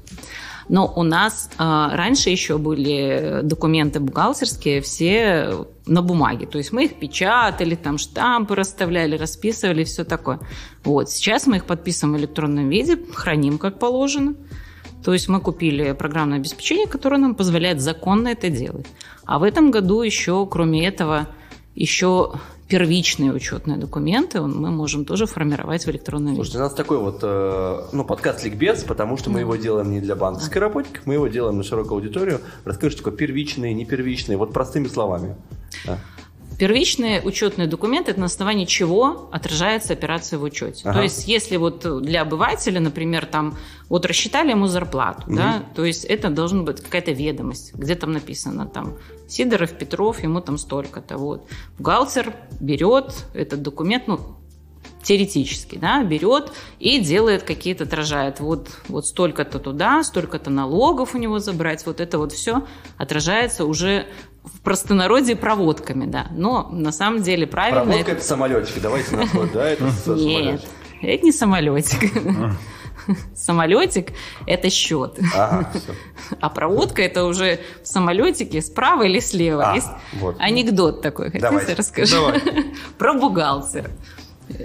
[0.69, 6.45] Но у нас э, раньше еще были документы бухгалтерские все на бумаге.
[6.45, 10.39] То есть мы их печатали, там штампы расставляли, расписывали, все такое.
[10.85, 11.09] Вот.
[11.09, 14.35] Сейчас мы их подписываем в электронном виде, храним как положено.
[15.05, 18.87] То есть мы купили программное обеспечение, которое нам позволяет законно это делать.
[19.23, 21.27] А в этом году еще, кроме этого,
[21.75, 22.33] еще
[22.67, 26.37] первичные учетные документы мы можем тоже формировать в электронном виде.
[26.37, 30.01] Слушайте, у нас такой вот э, ну, подкаст «Ликбез», потому что мы его делаем не
[30.01, 32.41] для банковской работников, мы его делаем на широкую аудиторию.
[32.63, 35.35] Расскажите, такое первичные, не первичные, вот простыми словами.
[35.85, 35.99] Да.
[36.57, 40.81] Первичные учетные документы– это на основании чего отражается операция в учете.
[40.85, 40.99] Ага.
[40.99, 43.57] То есть, если вот для обывателя, например, там
[43.89, 48.67] вот рассчитали ему зарплату, да, то есть это должна быть какая-то ведомость, где там написано
[48.67, 51.17] там Сидоров, Петров, ему там столько-то.
[51.17, 51.47] Вот.
[51.77, 54.19] Бухгалтер берет этот документ, ну,
[55.05, 61.39] теоретически, да, берет и делает какие-то, отражает вот, вот столько-то туда, столько-то налогов у него
[61.39, 62.65] забрать, вот это вот все
[62.97, 64.07] отражается уже
[64.45, 66.27] в простонародье проводками, да.
[66.31, 67.83] Но на самом деле правильно...
[67.83, 69.67] Проводка– это самолетики, давайте на ход, да?
[69.67, 70.69] Это Нет, самолетик.
[71.01, 72.11] это не самолетик.
[73.35, 74.13] Самолетик–
[74.47, 75.19] это счет.
[75.35, 75.71] Ага.
[76.39, 79.71] А проводка– это уже в самолетике справа или слева.
[79.71, 80.35] А, Есть вот.
[80.39, 81.73] анекдот такой, хотите Давайте.
[81.73, 82.15] расскажу?
[82.15, 82.41] Давай.
[82.97, 83.91] Про бухгалтера.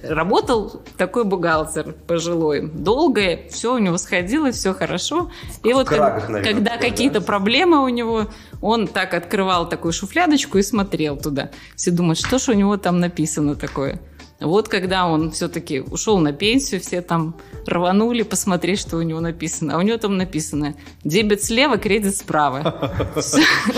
[0.03, 2.69] Работал такой бухгалтер пожилой.
[2.69, 5.31] Долго, все у него сходило, все хорошо.
[5.65, 7.27] И вот крагах, как- наверное, когда какие-то да?
[7.27, 8.27] проблемы у него,
[8.61, 11.51] он так открывал такую шуфлядочку и смотрел туда.
[11.77, 14.01] Все думают, что ж у него там написано такое.
[14.41, 19.75] Вот когда он все-таки ушел на пенсию, все там рванули посмотреть, что у него написано.
[19.75, 20.75] А у него там написано
[21.05, 22.93] дебет слева, кредит справа.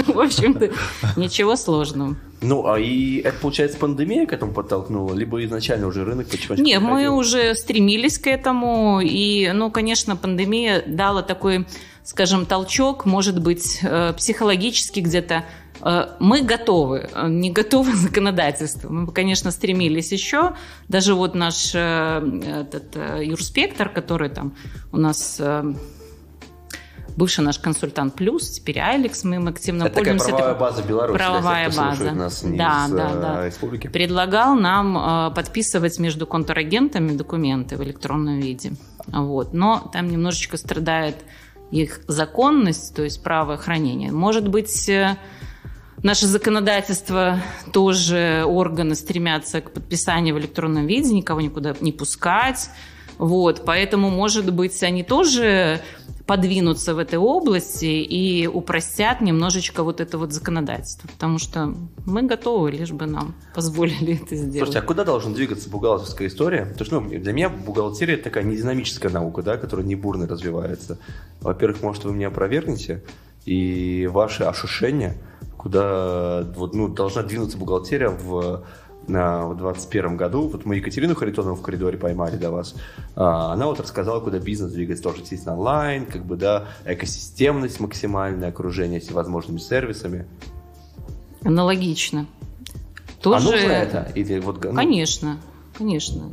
[0.06, 0.70] В общем-то,
[1.16, 2.16] ничего сложного.
[2.42, 5.14] Ну, а и это, получается, пандемия к этому подтолкнула?
[5.14, 10.82] Либо изначально уже рынок потихонечку Не, мы уже стремились к этому, и, ну, конечно, пандемия
[10.86, 11.66] дала такой,
[12.02, 15.44] скажем, толчок, может быть, э, психологически где-то.
[15.84, 18.88] Э, Мы готовы, э, не готовы законодательство.
[18.88, 20.52] Мы бы, конечно, стремились еще.
[20.88, 24.54] Даже вот наш э, этот, юрспектор, который там
[24.92, 25.40] у нас
[27.16, 30.28] бывший наш консультант Плюс, теперь Алекс, мы им активно Это такая пользуемся.
[30.36, 31.18] правовая такой- база Беларуси.
[31.18, 32.10] Правовая кто база.
[32.12, 33.46] нас не Да, из, да, да.
[33.46, 33.86] республики.
[33.88, 38.72] предлагал нам э, подписывать между контрагентами документы в электронном виде.
[39.08, 39.52] Вот.
[39.52, 41.16] Но там немножечко страдает
[41.70, 44.10] их законность, то есть право хранения.
[44.12, 44.90] Может быть,
[46.02, 47.40] наше законодательство
[47.72, 52.70] тоже органы стремятся к подписанию в электронном виде, никого никуда не пускать.
[53.18, 55.80] Вот, поэтому, может быть, они тоже
[56.26, 61.08] подвинутся в этой области и упростят немножечко вот это вот законодательство.
[61.08, 61.74] Потому что
[62.06, 64.56] мы готовы, лишь бы нам позволили это сделать.
[64.56, 66.66] Слушайте, а куда должна двигаться бухгалтерская история?
[66.66, 70.98] Потому что ну, для меня бухгалтерия такая нединамическая наука, да, которая не бурно развивается.
[71.40, 73.02] Во-первых, может, вы меня опровергнете,
[73.44, 75.16] и ваши ощущения,
[75.62, 78.64] куда вот, ну, должна двинуться бухгалтерия в
[79.08, 82.74] на, в 2021 году, вот мы Екатерину Харитонову в коридоре поймали до вас,
[83.16, 88.50] а, она вот рассказала, куда бизнес двигается, тоже, естественно, онлайн, как бы, да, экосистемность максимальное,
[88.50, 90.26] окружение всевозможными сервисами.
[91.42, 92.26] Аналогично.
[93.18, 93.44] А Тоже...
[93.44, 94.12] нужно это?
[94.14, 95.38] Или вот, ну, Конечно,
[95.76, 96.30] конечно.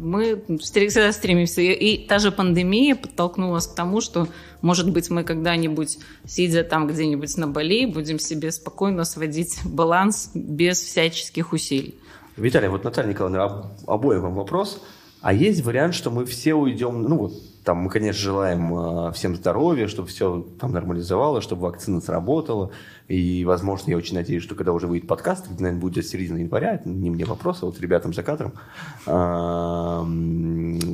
[0.00, 1.60] Мы всегда стремимся.
[1.60, 4.28] И та же пандемия подтолкнула нас к тому, что,
[4.62, 10.80] может быть, мы когда-нибудь, сидя там где-нибудь на Бали, будем себе спокойно сводить баланс без
[10.80, 11.94] всяческих усилий.
[12.36, 14.80] Виталий, вот Наталья Николаевна, об- обоим вам вопрос.
[15.20, 17.32] А есть вариант, что мы все уйдем, ну вот,
[17.64, 22.70] там мы, конечно, желаем э, всем здоровья, чтобы все там нормализовалось, чтобы вакцина сработала.
[23.08, 26.38] И, возможно, я очень надеюсь, что когда уже выйдет подкаст, это, наверное, будет с середины
[26.38, 28.52] января, это не мне вопрос, а вот ребятам за кадром,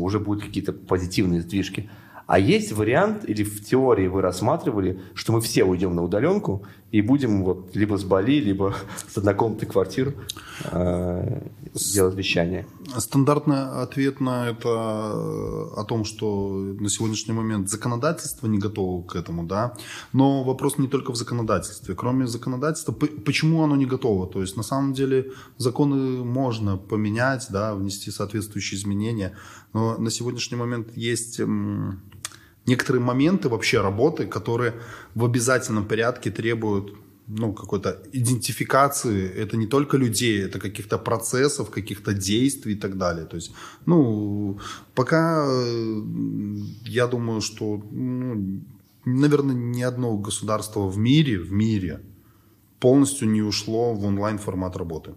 [0.01, 1.91] уже будут какие-то позитивные сдвижки.
[2.27, 7.03] А есть вариант, или в теории вы рассматривали, что мы все уйдем на удаленку и
[7.03, 8.75] будем вот либо с Бали, либо
[9.09, 10.15] с однокомнатной квартир
[10.71, 11.41] э,
[11.93, 12.67] делать вещание?
[12.97, 19.17] Стандартный ответ на это э, о том, что на сегодняшний момент законодательство не готово к
[19.17, 19.75] этому, да.
[20.13, 21.95] Но вопрос не только в законодательстве.
[21.95, 24.27] Кроме законодательства, почему оно не готово?
[24.27, 29.37] То есть на самом деле законы можно поменять, да, внести соответствующие изменения.
[29.73, 31.41] Но на сегодняшний момент есть
[32.67, 34.75] некоторые моменты вообще работы, которые
[35.15, 36.95] в обязательном порядке требуют
[37.27, 39.31] ну, какой-то идентификации.
[39.31, 43.25] Это не только людей, это каких-то процессов, каких-то действий и так далее.
[43.27, 43.53] То есть,
[43.87, 44.59] ну,
[44.95, 46.03] пока э,
[46.87, 48.61] я думаю, что, ну,
[49.05, 52.01] наверное, ни одно государство в мире, в мире
[52.79, 55.15] полностью не ушло в онлайн формат работы.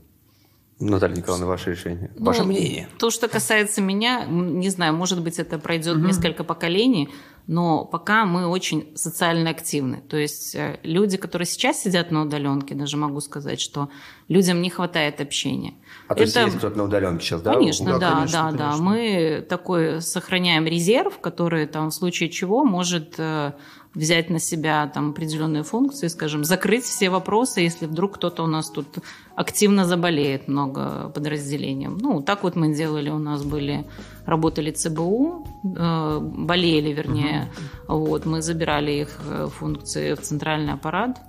[0.79, 2.11] Наталья Николаевна, ваше решение.
[2.19, 2.87] Ваше Ну, мнение.
[2.99, 7.09] То, что касается меня, не знаю, может быть, это пройдет несколько поколений,
[7.47, 10.01] но пока мы очень социально активны.
[10.01, 13.89] То есть э, люди, которые сейчас сидят на удаленке, даже могу сказать, что
[14.27, 15.73] людям не хватает общения.
[16.09, 17.53] А то Это- есть кто-то на удаленке сейчас, да?
[17.53, 18.57] Конечно, Да, да, конечно, да, да.
[18.57, 18.83] конечно.
[18.83, 23.53] Мы такой сохраняем резерв, который там в случае чего может э,
[23.97, 28.69] взять на себя там определенные функции, скажем, закрыть все вопросы, если вдруг кто-то у нас
[28.69, 28.87] тут
[29.35, 31.97] активно заболеет, много подразделением.
[31.99, 33.85] Ну, так вот мы делали, у нас были,
[34.25, 37.51] работали ЦБУ, э, болели, вернее,
[37.87, 41.19] вот, мы забирали их э, функции в центральный аппарат,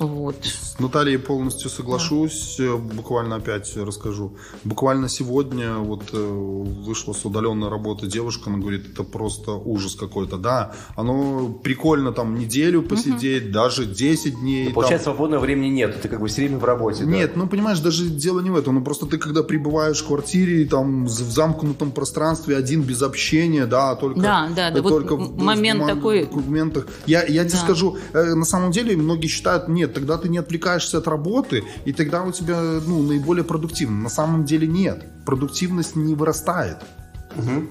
[0.00, 0.36] вот.
[0.44, 2.56] С Натальей полностью соглашусь.
[2.60, 4.32] Э, Буквально опять расскажу.
[4.64, 10.36] Буквально сегодня вот э, вышла с удаленной работы девушка, она говорит, это просто ужас какой-то.
[10.38, 14.64] Да, оно прикольно там неделю посидеть, даже 10 дней.
[14.66, 14.74] там.
[14.74, 17.04] Получается, свободного времени нет, ты как бы все время в работе.
[17.04, 17.10] да?
[17.10, 18.74] Нет, ну понимаешь, даже дело не в этом.
[18.76, 23.94] Ну просто ты когда прибываешь в квартире, там в замкнутом пространстве один без общения, да,
[23.96, 26.86] только, Да, да, да, э, вот только м- в, момент в такой- документах.
[27.06, 27.64] Я, я тебе Да.
[27.64, 31.92] скажу, э, на самом деле многие считают, нет, тогда ты не отвлекаешься от работы, и
[31.92, 34.02] тогда у тебя ну, наиболее продуктивно.
[34.02, 35.04] На самом деле нет.
[35.24, 36.78] Продуктивность не вырастает.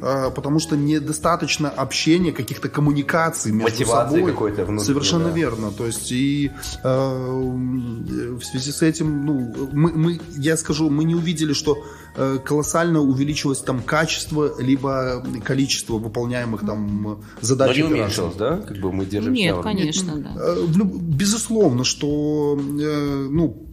[0.01, 4.31] А, потому что недостаточно общения, каких-то коммуникаций между Мотивации собой.
[4.31, 5.31] какой-то внутренней, Совершенно да.
[5.31, 5.71] верно.
[5.71, 6.51] То есть и
[6.83, 6.87] э,
[8.39, 11.83] в связи с этим, ну, мы, мы, я скажу, мы не увидели, что
[12.15, 17.75] э, колоссально увеличилось там качество либо количество выполняемых там Но задач.
[17.75, 18.01] не операций.
[18.03, 18.57] уменьшилось, да?
[18.57, 20.33] Как бы мы держимся Нет, конечно, да.
[20.37, 23.63] Э, люб- Безусловно, что э, ну,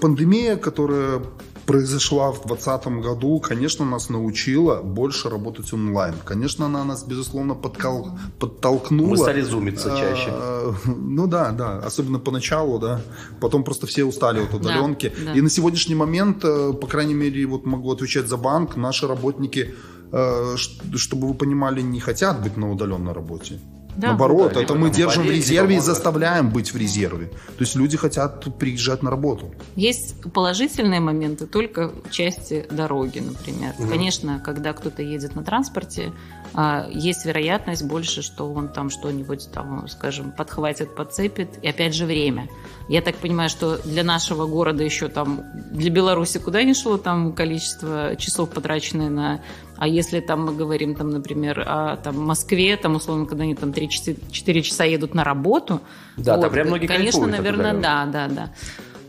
[0.00, 1.20] пандемия, которая
[1.68, 6.14] произошла в 2020 году, конечно, нас научила больше работать онлайн.
[6.24, 9.10] Конечно, она нас, безусловно, подкол- подтолкнула.
[9.10, 10.30] Мы стали зумиться чаще.
[10.30, 13.00] Э, Ну да, да, особенно поначалу, да.
[13.40, 15.12] Потом просто все устали от удаленки.
[15.26, 15.34] да.
[15.34, 19.74] И на сегодняшний момент, э, по крайней мере, вот могу отвечать за банк, наши работники,
[20.12, 20.56] э,
[20.96, 23.60] чтобы вы понимали, не хотят быть на удаленной работе.
[23.98, 24.08] Да.
[24.08, 27.26] Наоборот, Да, это мы держим в резерве и заставляем быть в резерве.
[27.26, 29.52] То есть люди хотят приезжать на работу.
[29.74, 33.74] Есть положительные моменты только в части дороги, например.
[33.90, 36.12] Конечно, когда кто-то едет на транспорте,
[36.90, 41.58] есть вероятность больше, что он там что-нибудь там, скажем, подхватит, подцепит.
[41.62, 42.48] И опять же время.
[42.88, 47.32] Я так понимаю, что для нашего города еще там, для Беларуси куда ни шло там
[47.32, 49.40] количество часов потраченное на...
[49.76, 53.70] А если там мы говорим, там, например, о там, Москве, там, условно, когда они там
[53.70, 55.80] 3-4 часа едут на работу,
[56.16, 57.82] Да, там прям многие Конечно, наверное, удалёнки.
[57.82, 58.50] да, да, да.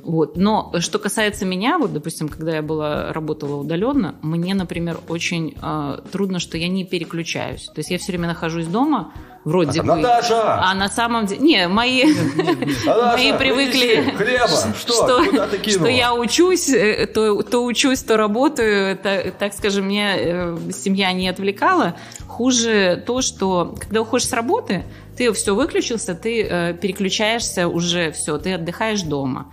[0.09, 0.37] Вот.
[0.37, 5.99] Но что касается меня, вот, допустим, когда я была, работала удаленно, мне, например, очень э,
[6.11, 7.65] трудно, что я не переключаюсь.
[7.67, 9.13] То есть я все время нахожусь дома,
[9.45, 9.95] вроде А, бы.
[9.95, 10.63] Наташа!
[10.63, 11.41] А на самом деле...
[11.41, 12.05] Не, мои,
[12.85, 14.01] Наташа, мои привыкли...
[14.17, 14.47] хлеба!
[14.75, 15.23] Что?
[15.25, 15.79] Куда ты кинула?
[15.79, 18.87] что я учусь, э, то, то учусь, то работаю.
[18.87, 21.97] Это, так скажем, меня э, семья не отвлекала.
[22.27, 24.85] Хуже то, что когда уходишь с работы,
[25.15, 29.51] ты все выключился, ты э, переключаешься уже, все, ты отдыхаешь дома.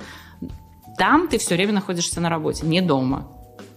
[0.96, 3.28] Там ты все время находишься на работе, не дома.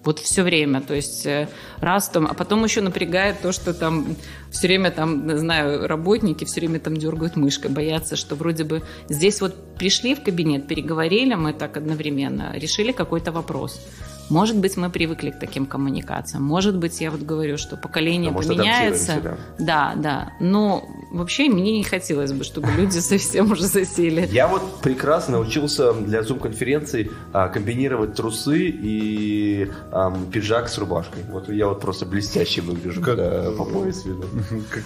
[0.03, 1.49] Вот все время, то есть э,
[1.81, 4.15] раз там, а потом еще напрягает то, что там
[4.49, 9.41] все время там, знаю, работники все время там дергают мышкой, боятся, что вроде бы здесь
[9.41, 13.81] вот пришли в кабинет, переговорили мы так одновременно, решили какой-то вопрос.
[14.29, 16.43] Может быть, мы привыкли к таким коммуникациям.
[16.43, 19.37] Может быть, я вот говорю, что поколение А может, поменяется.
[19.57, 20.33] Да, да.
[20.39, 24.27] Но вообще мне не хотелось бы, чтобы люди совсем уже засели.
[24.31, 31.23] Я вот прекрасно научился для зум-конференций а, комбинировать трусы и ам, пиджак с рубашкой.
[31.29, 34.25] Вот я вот просто блестяще выгляжу, Как- когда по пояс видно.
[34.69, 34.83] Как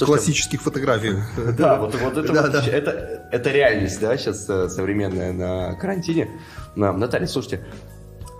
[0.00, 1.24] в классических фотографиях.
[1.56, 2.66] Да, вот, вот это, Да, вот да.
[2.66, 6.28] это, это реальность, да, сейчас э, современная на карантине.
[6.74, 7.64] На- Наталья, слушайте,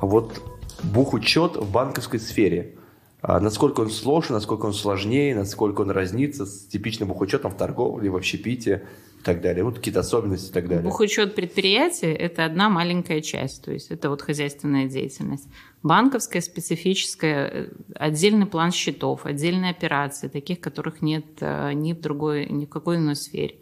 [0.02, 0.42] вот
[0.82, 2.74] бухучет в банковской сфере,
[3.22, 8.10] а насколько он сложен, насколько он сложнее, насколько он разнится с типичным бухучетом в торговле,
[8.10, 8.82] в общепите
[9.20, 9.62] и так далее.
[9.62, 10.82] Вот какие-то особенности и так далее.
[10.82, 15.46] Бухучет предприятия– это одна маленькая часть, то есть это вот хозяйственная деятельность.
[15.84, 22.46] Банковская, специфическая, э, отдельный план счетов, отдельные операции, таких, которых нет э, ни в другой,
[22.46, 23.54] ни в какой иной сфере.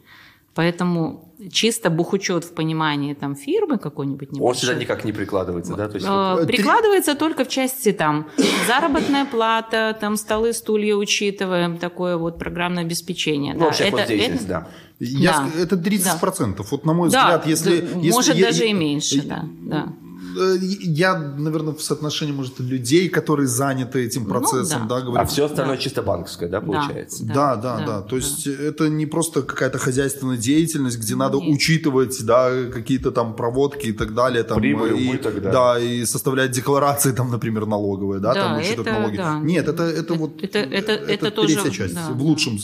[0.53, 5.87] Поэтому чисто бухучет в понимании там фирмы какой-нибудь Он сюда никак не прикладывается, да?
[5.87, 8.27] То есть э, вот- Три- прикладывается только в части там
[8.67, 13.53] заработная плата, там столы, стулья учитываем, такое вот программное обеспечение.
[13.53, 13.65] ну, да.
[13.67, 14.67] вообще Это- деятельность, это- да.
[14.99, 15.47] Я Да.
[15.47, 16.67] ск- Это 30%.
[16.69, 17.79] Вот на мой Да, взгляд, если...
[17.81, 19.93] да, если может я- даже я- и меньше, да, да.
[20.35, 24.95] Я, наверное, в соотношении, может, людей, которые заняты этим процессом, Ну да.
[24.95, 25.21] да, говорю.
[25.21, 25.81] А все остальное Да.
[25.81, 27.25] чисто банковское, да, получается?
[27.25, 27.33] Да.
[27.33, 31.55] Да, да, да, да, То есть это не просто какая-то хозяйственная деятельность, где надо Нет.
[31.55, 35.51] учитывать, да, какие-то там проводки и так далее, там Прибыль, и, убыток, да.
[35.51, 39.17] да, и составлять декларации, там, например, налоговые, да, Да, там учитывать это налоги.
[39.17, 39.39] да.
[39.39, 41.93] Нет, это это Это- вот это- это- это тоже, третья часть.
[41.95, 42.57] да, в лучшем,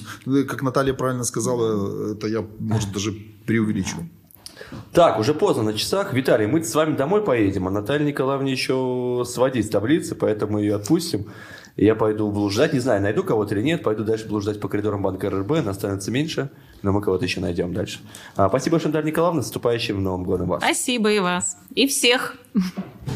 [0.47, 3.13] как Наталья правильно сказала, это я может даже
[3.45, 4.09] преувеличиваю.
[4.93, 6.13] Так, уже поздно на часах.
[6.13, 11.27] Виталий, мы с вами домой поедем, а Наталья Николаевна еще сводить таблицы, поэтому ее отпустим.
[11.77, 15.29] Я пойду блуждать, не знаю, найду кого-то или нет, пойду дальше блуждать по коридорам банка
[15.29, 16.49] РРБ, нас становится меньше,
[16.81, 17.99] но мы кого-то еще найдем дальше.
[18.35, 20.63] А, спасибо большое, Наталья Николаевна, с наступающим Новым годом вас.
[20.63, 21.55] Спасибо и вас.
[21.75, 22.35] И всех.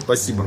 [0.04, 0.46] Спасибо.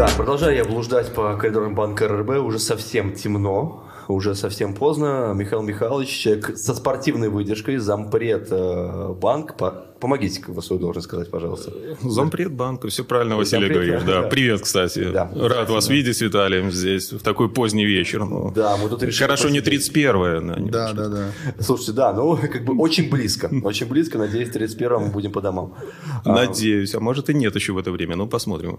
[0.00, 5.34] Так, продолжаю я блуждать по коридорам банка РРБ, уже совсем темно, уже совсем поздно.
[5.36, 9.58] Михаил Михайлович, человек со спортивной выдержкой, зампред э, банк.
[9.58, 11.72] По- Помогите свою должность сказать, пожалуйста.
[12.02, 14.06] Зампред банка, все правильно, Василий Зампред, Григорьевич.
[14.14, 14.22] да.
[14.22, 14.28] Да.
[14.28, 15.10] Привет, кстати.
[15.12, 15.30] Да.
[15.34, 18.24] Рад вас видеть с Виталием здесь в такой поздний вечер.
[18.24, 19.90] Ну, Да, мы тут решили Хорошо, не посидеть.
[19.94, 20.40] 31-е.
[20.40, 21.28] да, не- Да, да, да.
[21.60, 23.50] Слушайте, да, ну как бы очень близко.
[23.62, 24.18] Очень близко.
[24.18, 25.74] Надеюсь, 31 мы будем по домам.
[26.24, 28.16] А, Надеюсь, а может и нет еще в это время.
[28.16, 28.78] Ну, посмотрим.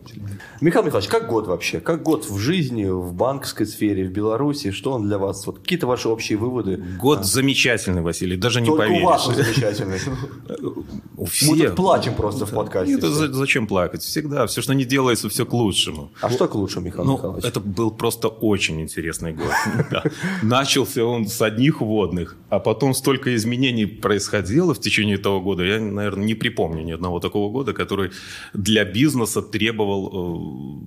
[0.60, 1.80] Михаил Михайлович, как год вообще?
[1.80, 4.72] Как год в жизни, в банковской сфере, в Беларуси?
[4.72, 5.46] Что он для вас?
[5.46, 6.84] Вот какие-то ваши общие выводы?
[7.00, 9.04] Год замечательный, Василий, даже не Только поверишь.
[9.04, 10.00] у вас он замечательный.
[11.18, 11.68] У Мы всех.
[11.68, 12.98] тут плачем просто в подкасте.
[13.00, 14.02] За- зачем плакать?
[14.02, 16.10] Всегда, все, что не делается, все к лучшему.
[16.22, 17.44] А что к лучшему, Михаил Ну, Михайлович?
[17.46, 19.52] это был просто очень интересный год.
[20.44, 25.64] Начался он с одних водных, а потом столько изменений происходило в течение этого года.
[25.64, 28.12] Я, наверное, не припомню ни одного такого года, который
[28.54, 30.08] для бизнеса требовал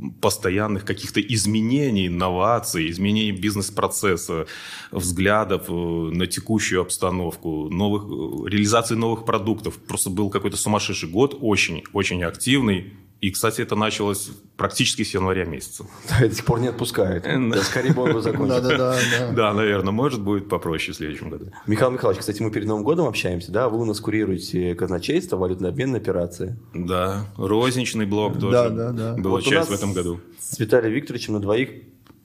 [0.07, 4.47] э, постоянных каких-то изменений, инноваций, изменений бизнес-процесса,
[4.91, 9.77] взглядов э, на текущую обстановку, новых, э, реализации новых продуктов.
[9.79, 12.95] Просто был какой-то сумасшедший год, очень-очень активный.
[13.21, 15.87] И, кстати, это началось практически с января месяца.
[16.11, 17.23] Да, до сих пор не отпускает.
[17.23, 18.61] Да, скорее бы он бы закончил.
[18.61, 18.99] Да-да-да.
[19.19, 19.33] да.
[19.33, 21.47] Да, наверное, может будет попроще в следующем году.
[21.67, 23.71] Михаил Михайлович, кстати, мы перед Новым годом общаемся, да?
[23.71, 26.59] Вы у нас курируете казначейство, валютно-обменные операции.
[26.75, 29.15] Да, розничный блок тоже Да, да, да.
[29.15, 30.21] была Вот часть в этом году.
[30.39, 31.71] С Виталием Викторовичем на двоих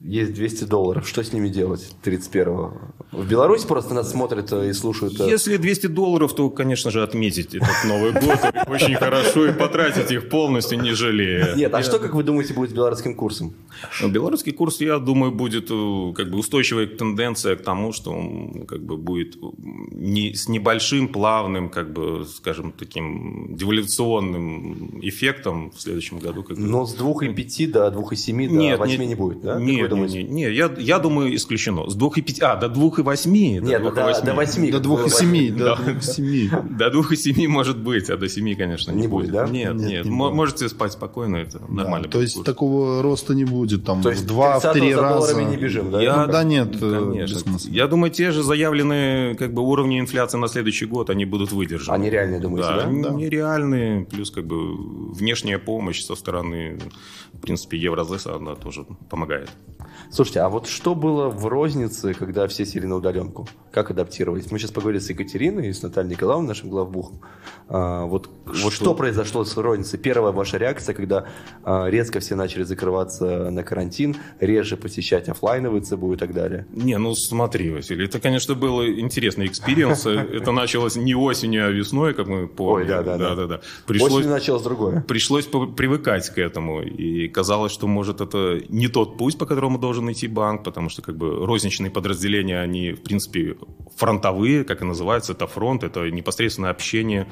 [0.03, 1.07] есть 200 долларов.
[1.07, 2.73] Что с ними делать 31-го?
[3.11, 5.19] В Беларуси просто нас смотрят э, и слушают.
[5.19, 10.11] э, Если 200 долларов, то, конечно же, отметить этот Новый год очень хорошо и потратить
[10.11, 11.55] их полностью, не жалея.
[11.55, 13.53] Нет, а что, как вы думаете, будет с белорусским курсом?
[14.07, 18.83] Белорусский курс, я думаю, будет э, как бы устойчивая тенденция к тому, что он как
[18.83, 19.35] бы будет
[19.91, 26.43] не, с небольшим, плавным, как бы, скажем, таким девальвационным эффектом в следующем году.
[26.43, 26.57] Как.
[26.57, 29.59] Но с 2,5 до 2,7 до 8 не будет, да?
[29.59, 30.23] Нет, нет, думаете?
[30.23, 31.89] нет, нет, я, я думаю, исключено.
[31.89, 33.29] С 2,5, а, до 2,8.
[33.59, 34.25] Нет, до до, 2,8.
[34.25, 34.71] до 8.
[34.71, 35.51] До двух и семи.
[35.51, 35.75] До Да.
[35.75, 36.49] двух и семи.
[36.77, 39.47] До двух и семи может быть, а до семи, конечно, не, Не будет, да?
[39.47, 40.09] Нет, Нет, не.
[40.11, 42.07] Можете спать спокойно, это нормально.
[42.07, 42.45] Да, То есть курс.
[42.45, 43.83] такого роста не будет.
[43.85, 45.15] Там То есть в два, в 30-го три за раза.
[45.33, 46.01] долларами не бежим, да?
[46.01, 47.57] Я- Ну, да нет, э, Конечно.
[47.69, 51.95] Я думаю, те же заявленные как бы, уровни инфляции на следующий год, они будут выдержаны.
[51.95, 52.83] Они реальные, думаете, да?
[52.85, 53.09] они Да.
[53.11, 54.57] нереальные, плюс как бы
[55.13, 56.79] внешняя помощь со стороны,
[57.33, 59.49] в принципе, Евразеса, она тоже помогает.
[60.11, 63.47] Слушайте, а вот что было в рознице, когда все сели на удаленку?
[63.71, 64.49] Как адаптировались?
[64.49, 67.21] Мы сейчас поговорили с Екатериной и с Натальей Николаевной, нашим главбухом.
[67.67, 69.99] А, вот, вот что произошло с розницей?
[69.99, 71.27] Первая ваша реакция, когда
[71.63, 76.65] а, резко все начали закрываться на карантин, реже посещать офлайновые ЦБУ и так далее?
[76.73, 80.05] Не, ну смотри, Василий, это, конечно, был интересный experience.
[80.39, 82.81] Это началось не осенью, а весной, как мы помним.
[82.81, 83.35] Ой, да, да, да.
[83.35, 83.61] да, да.
[83.85, 84.11] Пришлось...
[84.11, 85.01] Пришлось, началось другое.
[85.01, 86.81] пришлось привыкать к этому.
[86.81, 91.01] И казалось, что, может, это не тот путь, по которому должен идти банк, потому что
[91.01, 93.55] как бы розничные подразделения, они, в принципе,
[93.95, 97.27] фронтовые, как и называются, это фронт, это непосредственное общение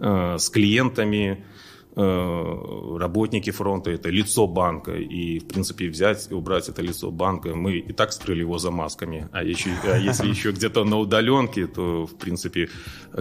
[0.00, 1.44] э, с клиентами,
[1.96, 4.92] э, работники фронта, это лицо банка.
[4.92, 8.70] И, в принципе, взять и убрать это лицо банка, мы и так скрыли его за
[8.70, 9.28] масками.
[9.32, 12.68] А, еще, а если еще где-то на удаленке, то, в принципе,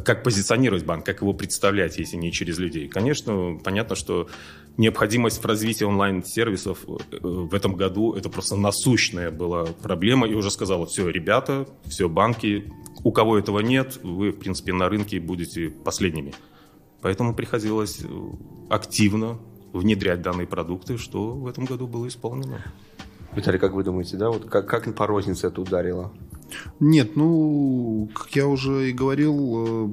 [0.04, 2.88] как позиционировать банк, как его представлять, если не через людей?
[2.88, 4.28] Конечно, понятно, что
[4.78, 10.28] необходимость в развитии онлайн-сервисов э, в этом году это просто насущная была проблема.
[10.28, 12.72] И уже сказала, все, ребята, все, банки,
[13.04, 16.34] у кого этого нет, вы, в принципе, на рынке будете последними.
[17.02, 18.08] Поэтому приходилось э,
[18.70, 19.40] активно
[19.74, 22.62] внедрять данные продукты, что в этом году было исполнено.
[23.36, 24.30] Виталий, как вы думаете, да?
[24.30, 26.12] Вот как, как по рознице это ударило?
[26.80, 29.88] Нет, ну, как я уже и говорил,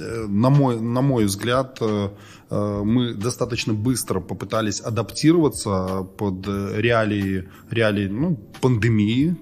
[0.00, 2.10] э, на мой, на мой взгляд, э,
[2.50, 9.36] э, мы достаточно быстро попытались адаптироваться под э, реалии, реалии ну, пандемии,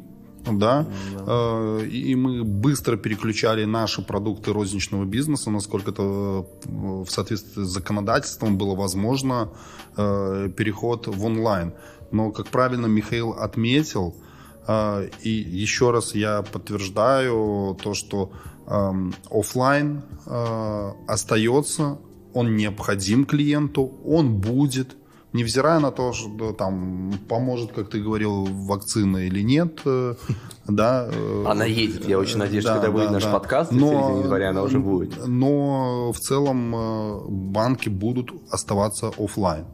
[0.51, 0.87] да,
[1.27, 7.69] Э, и мы быстро переключали наши продукты розничного бизнеса, насколько это э, в соответствии с
[7.69, 9.51] законодательством было возможно,
[9.97, 11.73] э, переход в онлайн.
[12.13, 14.28] Но, как правильно Михаил отметил, э,
[14.69, 18.31] и еще раз я подтверждаю то, что
[18.67, 21.99] эм, офлайн э, остается,
[22.35, 24.97] он необходим клиенту, он будет,
[25.33, 30.15] невзирая на то, что там поможет, как ты говорил, вакцина или нет, э,
[30.69, 31.09] да.
[31.11, 33.33] э, Она едет, я очень надеюсь, да, когда выйдет да, наш да.
[33.33, 35.27] подкаст, в Но- середине января она уже будет.
[35.27, 39.65] Но в целом банки будут оставаться офлайн.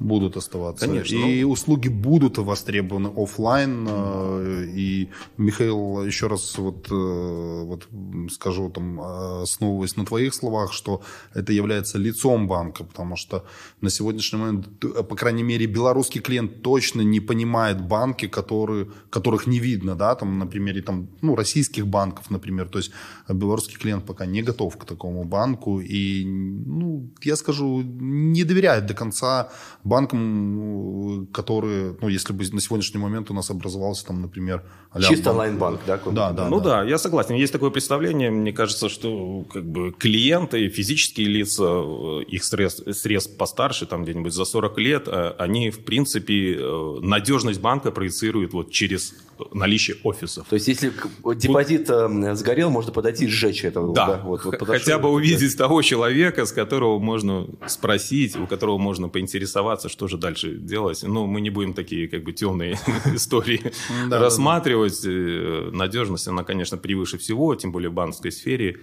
[0.00, 0.86] Будут оставаться.
[0.86, 1.14] Конечно.
[1.14, 3.86] И услуги будут востребованы офлайн.
[3.88, 7.86] э, И Михаил, еще раз вот, э, вот
[8.30, 11.02] скажу, там, э, основываясь на твоих словах, что
[11.34, 13.44] это является лицом банка, потому что
[13.82, 19.58] на сегодняшний момент, по крайней мере, белорусский клиент точно не понимает банки, которые, которых не
[19.58, 22.68] видно, да, там, на примере там, ну, российских банков, например.
[22.68, 22.92] То есть
[23.28, 28.94] белорусский клиент пока не готов к такому банку, и ну, я скажу, не доверяют до
[28.94, 29.48] конца
[29.90, 34.64] банкам, которые, ну, если бы на сегодняшний момент у нас образовался там, например,
[34.98, 36.00] Чисто онлайн-банк, да?
[36.06, 36.48] Да, да.
[36.48, 36.82] Ну да.
[36.82, 37.36] да, я согласен.
[37.36, 38.30] Есть такое представление.
[38.30, 44.32] Мне кажется, что как бы клиенты, физические лица, э, их средств, средств постарше, там где-нибудь
[44.32, 49.14] за 40 лет, э, они, в принципе, э, надежность банка проецируют вот через
[49.52, 50.46] наличие офисов.
[50.50, 50.92] То есть, если
[51.36, 53.80] депозит вот, сгорел, можно подойти и сжечь это.
[53.86, 55.64] Да, да вот, вот хотя бы увидеть да.
[55.64, 61.02] того человека, с которого можно спросить, у которого можно поинтересоваться, что же дальше делать.
[61.04, 62.78] Ну, мы не будем такие как бы темные
[63.14, 63.72] истории
[64.10, 68.78] рассматривать гарантировать э, надежность, она, конечно, превыше всего, тем более в банковской сфере.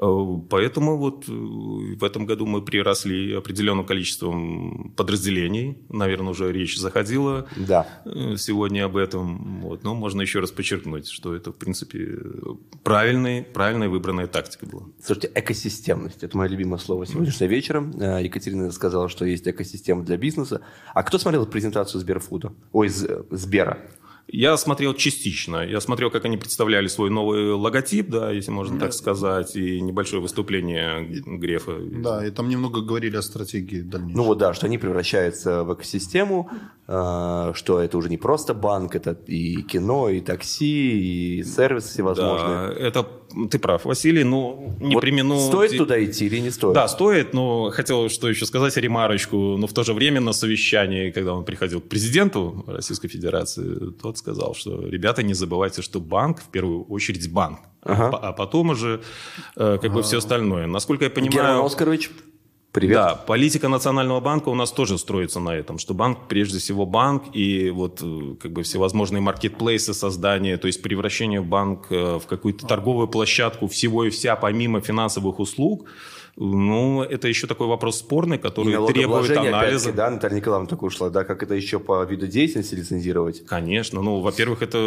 [0.00, 5.78] Э, поэтому вот э, в этом году мы приросли определенным количеством подразделений.
[5.88, 7.86] Наверное, уже речь заходила да.
[8.36, 9.60] сегодня об этом.
[9.60, 9.84] Вот.
[9.84, 12.18] Но можно еще раз подчеркнуть, что это, в принципе,
[12.82, 14.82] правильный, правильная выбранная тактика была.
[15.02, 17.80] Слушайте, экосистемность– это мое любимое слово сегодняшнего вечера.
[18.20, 20.60] Екатерина сказала, что есть экосистема для бизнеса.
[20.94, 22.52] А кто смотрел презентацию Сберфуда?
[22.72, 23.78] Ой, Сбера?
[24.30, 25.64] Я смотрел частично.
[25.66, 28.86] Я смотрел, как они представляли свой новый логотип, да, если можно да.
[28.86, 31.78] так сказать, и небольшое выступление Грефа.
[31.78, 34.16] Да, и там немного говорили о стратегии дальнейшей.
[34.16, 36.50] Ну вот да, что они превращаются в экосистему,
[36.86, 42.68] а, что это уже не просто банк, это и кино, и такси, и сервисы всевозможные.
[42.68, 43.06] Да, это
[43.50, 45.38] ты прав, Василий, но не вот примену...
[45.38, 46.74] Стоит туда идти или не стоит?
[46.74, 51.10] Да, стоит, но хотел что еще сказать, ремарочку, но в то же время на совещании,
[51.10, 56.40] когда он приходил к президенту Российской Федерации, тот сказал, что, ребята, не забывайте, что банк
[56.40, 58.16] в первую очередь банк, ага.
[58.16, 59.00] а потом уже
[59.56, 60.66] э, как бы все остальное.
[60.66, 61.32] Насколько я понимаю...
[61.32, 62.10] Герман Оскарович,
[62.72, 62.94] Привет.
[62.94, 67.24] Да, политика Национального банка у нас тоже строится на этом, что банк прежде всего банк
[67.34, 72.66] и вот э, как бы всевозможные маркетплейсы создания, то есть превращение банк э, в какую-то
[72.66, 75.86] торговую площадку всего и вся помимо финансовых услуг–
[76.40, 79.88] ну, это еще такой вопрос спорный, который требует анализа.
[79.88, 83.44] Опять, да, Наталья Николаевна так ушла, да, как это еще по виду деятельности лицензировать?
[83.44, 84.78] Конечно, ну, во-первых, это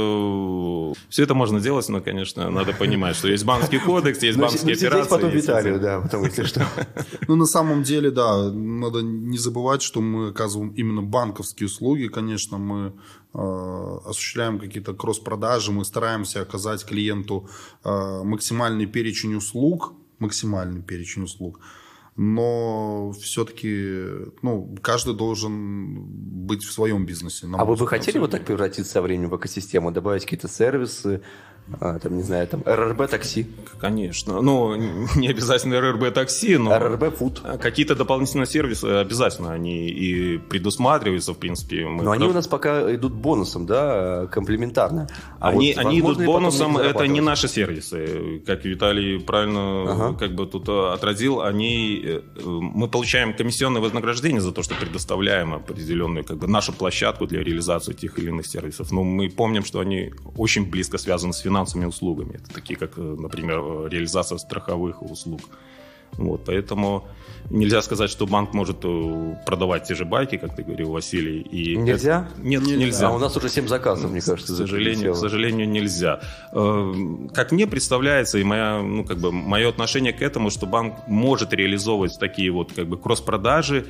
[1.10, 5.10] все это можно делать, но, конечно, надо понимать, что есть банковский кодекс, есть банковские операции.
[5.10, 6.66] потом Виталию, да, потому что что.
[7.28, 12.58] Ну, на самом деле, да, надо не забывать, что мы оказываем именно банковские услуги, конечно,
[12.58, 12.93] мы
[13.34, 17.49] э, осуществляем какие-то кросс-продажи, мы стараемся оказать клиенту
[17.84, 21.59] э, максимальный перечень услуг, максимальный перечень услуг.
[22.17, 24.03] Но все-таки
[24.41, 26.03] ну, каждый должен
[26.45, 27.47] быть в своем бизнесе.
[27.53, 31.22] А вы бы хотели вот так превратиться со временем в экосистему, добавить какие-то сервисы,
[31.80, 33.47] а, там, не знаю, там, РРБ такси.
[33.80, 34.41] Конечно.
[34.41, 34.76] Ну,
[35.15, 36.78] не обязательно РРБ такси, но...
[36.78, 37.41] РРБ фуд.
[37.61, 41.88] Какие-то дополнительные сервисы обязательно они и предусматриваются, в принципе.
[41.88, 45.07] Мы но они у нас пока идут бонусом, да, комплементарно.
[45.39, 48.41] А они, вот, они идут бонусом, это не наши сервисы.
[48.45, 50.13] Как Виталий правильно ага.
[50.17, 52.01] как бы тут э, отразил, они...
[52.03, 57.43] Э, мы получаем комиссионное вознаграждение за то, что предоставляем определенную как бы нашу площадку для
[57.43, 58.91] реализации тех или иных сервисов.
[58.91, 62.36] Но мы помним, что они очень близко связаны с финансовым финансовыми услугами.
[62.36, 65.41] Это такие, как, э, например, реализация страховых услуг.
[66.18, 67.07] Вот, поэтому
[67.49, 71.39] нельзя сказать, что банк может э, продавать те же байки, как ты говорил, Василий.
[71.39, 72.28] И нельзя?
[72.34, 72.47] Это...
[72.47, 72.78] Нет, нельзя.
[72.78, 73.07] нельзя.
[73.07, 74.53] А у нас уже 7 заказов, мне кажется.
[74.53, 76.20] К сожалению, к сожалению, нельзя.
[76.51, 76.93] Э,
[77.34, 81.53] как мне представляется, и моя, ну, как бы, мое отношение к этому, что банк может
[81.53, 83.86] реализовывать такие вот как бы кросс-продажи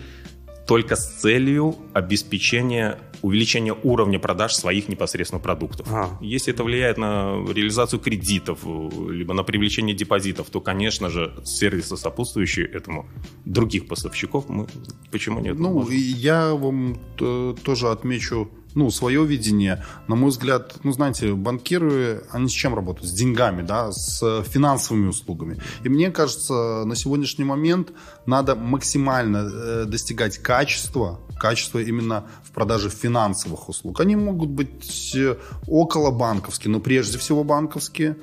[0.72, 5.86] только с целью обеспечения увеличения уровня продаж своих непосредственно продуктов.
[5.91, 6.17] А.
[6.22, 12.67] Если это влияет на реализацию кредитов, либо на привлечение депозитов, то, конечно же, сервисы, сопутствующие
[12.67, 13.05] этому
[13.43, 14.67] других поставщиков, мы
[15.11, 15.59] почему нет?
[15.59, 19.84] Ну, я вам э, тоже отмечу ну, свое видение.
[20.07, 23.09] На мой взгляд, ну, знаете, банкиры, они с чем работают?
[23.09, 25.61] С деньгами, да, с финансовыми услугами.
[25.84, 27.91] И мне кажется, на сегодняшний момент
[28.26, 33.99] надо максимально э, достигать качества, качества именно в продаже финансовых услуг.
[33.99, 35.36] Они могут быть э,
[35.67, 38.17] около банковские, но прежде всего банковские.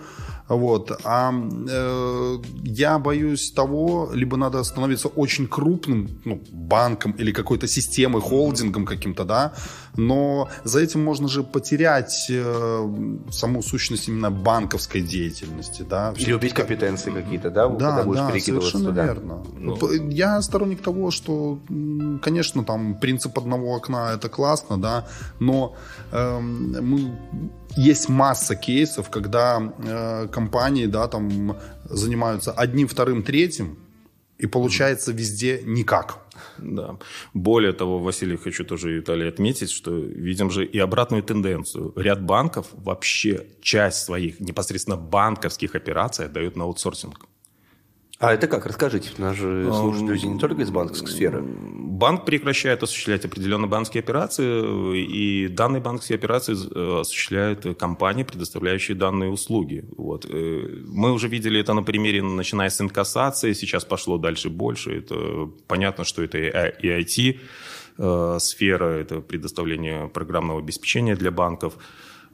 [0.49, 0.99] Вот.
[1.05, 8.23] А э, я боюсь того, либо надо становиться очень крупным ну, банком или какой-то системой,
[8.23, 9.53] холдингом каким-то, да,
[9.99, 12.89] но за этим можно же потерять э,
[13.31, 16.15] саму сущность именно банковской деятельности, да.
[16.17, 19.05] Или убить компетенции какие-то, да, да, когда будешь да, перекидываться совершенно туда.
[19.05, 19.45] верно.
[19.59, 20.09] Ну.
[20.09, 21.59] Я сторонник того, что,
[22.23, 25.09] конечно, там принцип одного окна это классно, да,
[25.41, 25.75] но
[26.13, 27.19] э, мы
[27.77, 33.79] есть масса кейсов, когда э, компании, да, там занимаются одним, вторым, третьим,
[34.39, 36.19] и получается везде никак.
[36.59, 36.99] Да.
[37.35, 41.93] Более того, Василий, хочу тоже Виталий отметить, что видим же и обратную тенденцию.
[41.97, 47.28] Ряд банков вообще часть своих непосредственно банковских операций дают на аутсорсинг.
[48.19, 48.67] А это как?
[48.67, 49.11] Расскажите.
[49.19, 51.41] Нас же слушают люди не только из банковской сферы.
[51.41, 59.31] Банк прекращает осуществлять определенные банковские операции, и данные банковские операции э, осуществляют компании, предоставляющие данные
[59.31, 59.85] услуги.
[59.97, 60.27] Вот.
[60.29, 64.99] Э, Мы уже видели это на примере, начиная с инкассации, сейчас пошло дальше больше.
[64.99, 67.39] Это понятно, что это и IT,
[67.99, 71.79] э, сфера, это предоставление программного обеспечения для банков.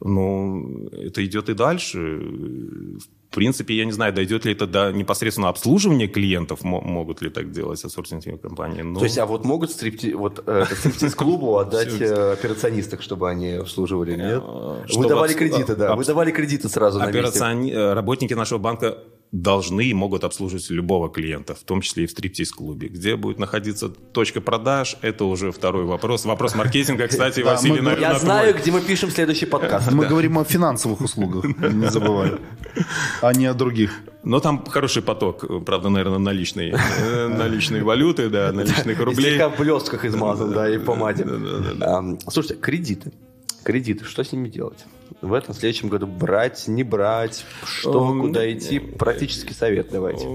[0.01, 0.63] Но
[0.93, 1.99] это идет и дальше.
[1.99, 7.31] В принципе, я не знаю, дойдет ли это до непосредственно обслуживания клиентов, мо- могут ли
[7.31, 8.83] так делать аутсорсинговые компании.
[8.83, 8.99] Но...
[8.99, 10.13] То есть, а вот могут стрипти...
[10.13, 14.43] вот, э, стриптиз-клубу отдать э, операционисток, чтобы они обслуживали, нет?
[14.97, 15.95] Вы давали кредиты, да.
[15.95, 17.39] Вы давали кредиты сразу на месте.
[17.75, 18.99] Э, Работники нашего банка
[19.35, 22.87] должны и могут обслуживать любого клиента, в том числе и в стриптиз-клубе.
[22.87, 26.25] Где будет находиться точка продаж, это уже второй вопрос.
[26.25, 29.91] Вопрос маркетинга, кстати, Василий, наверное, Я знаю, где мы пишем следующий подкаст.
[29.91, 32.35] Мы говорим о финансовых услугах, не забывай,
[33.23, 34.01] а не о других.
[34.23, 39.31] Но там хороший поток, правда, наверное, наличной, э, наличной валюты, да, наличных рублей.
[39.31, 41.27] слегка в блестках измазан, да, и помаде.
[41.81, 43.13] Ам, Слушайте, кредиты.
[43.65, 44.85] Кредиты, что с ними делать?
[45.21, 48.79] В этом следующем году брать, не брать, что, Эм, куда идти?
[48.79, 50.27] Практический совет давайте.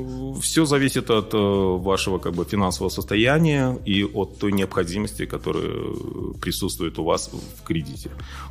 [0.41, 5.71] Все зависит от э, вашего как бы, финансового состояния и от той необходимости, которая
[6.41, 8.09] присутствует у вас в кредите.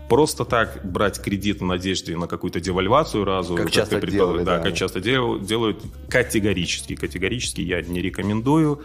[0.08, 4.58] Просто так брать кредит в надежде на какую-то девальвацию разу, Как ты часто делают, да,
[4.58, 4.64] да.
[4.64, 8.82] как часто дел- делают, категорически, категорически я не рекомендую.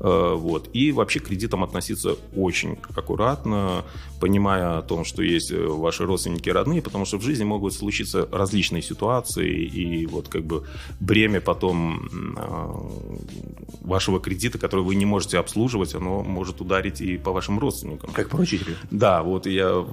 [0.00, 0.68] Э, Вот.
[0.72, 3.84] И вообще к кредитам относиться очень аккуратно,
[4.24, 8.26] понимая о том, что есть э, ваши родственники родные, потому что в жизни могут случиться
[8.32, 10.64] различные ситуации, и вот как бы
[10.98, 12.08] бремя потом
[12.38, 18.12] э, вашего кредита, который вы не можете обслуживать, оно может ударить и по вашим родственникам.
[18.14, 18.76] Как поручителю.
[18.90, 19.84] Да, вот я э,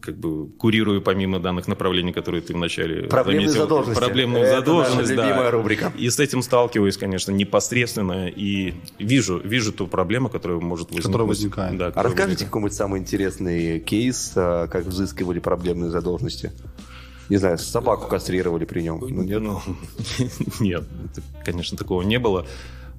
[0.00, 4.00] как бы курирую помимо данных направлений, которые ты вначале Проблемные заметил, задолженности.
[4.04, 5.26] Проблемную Это задолженность, наша да.
[5.26, 5.92] любимая рубрика.
[5.98, 11.06] И с этим сталкиваюсь, конечно, непосредственно и вижу, вижу ту проблему, которая может возникнуть.
[11.06, 11.76] Которая возникает.
[11.76, 12.50] Да, А которая расскажите возникает.
[12.50, 16.52] какой-нибудь самый интересный кейс, а, как взыскивали проблемные задолженности?
[17.28, 19.00] Не знаю, собаку кастрировали при нем.
[19.00, 19.42] Ну, нет?
[19.42, 19.60] Ну,
[20.60, 20.84] нет,
[21.44, 22.46] конечно, такого не было.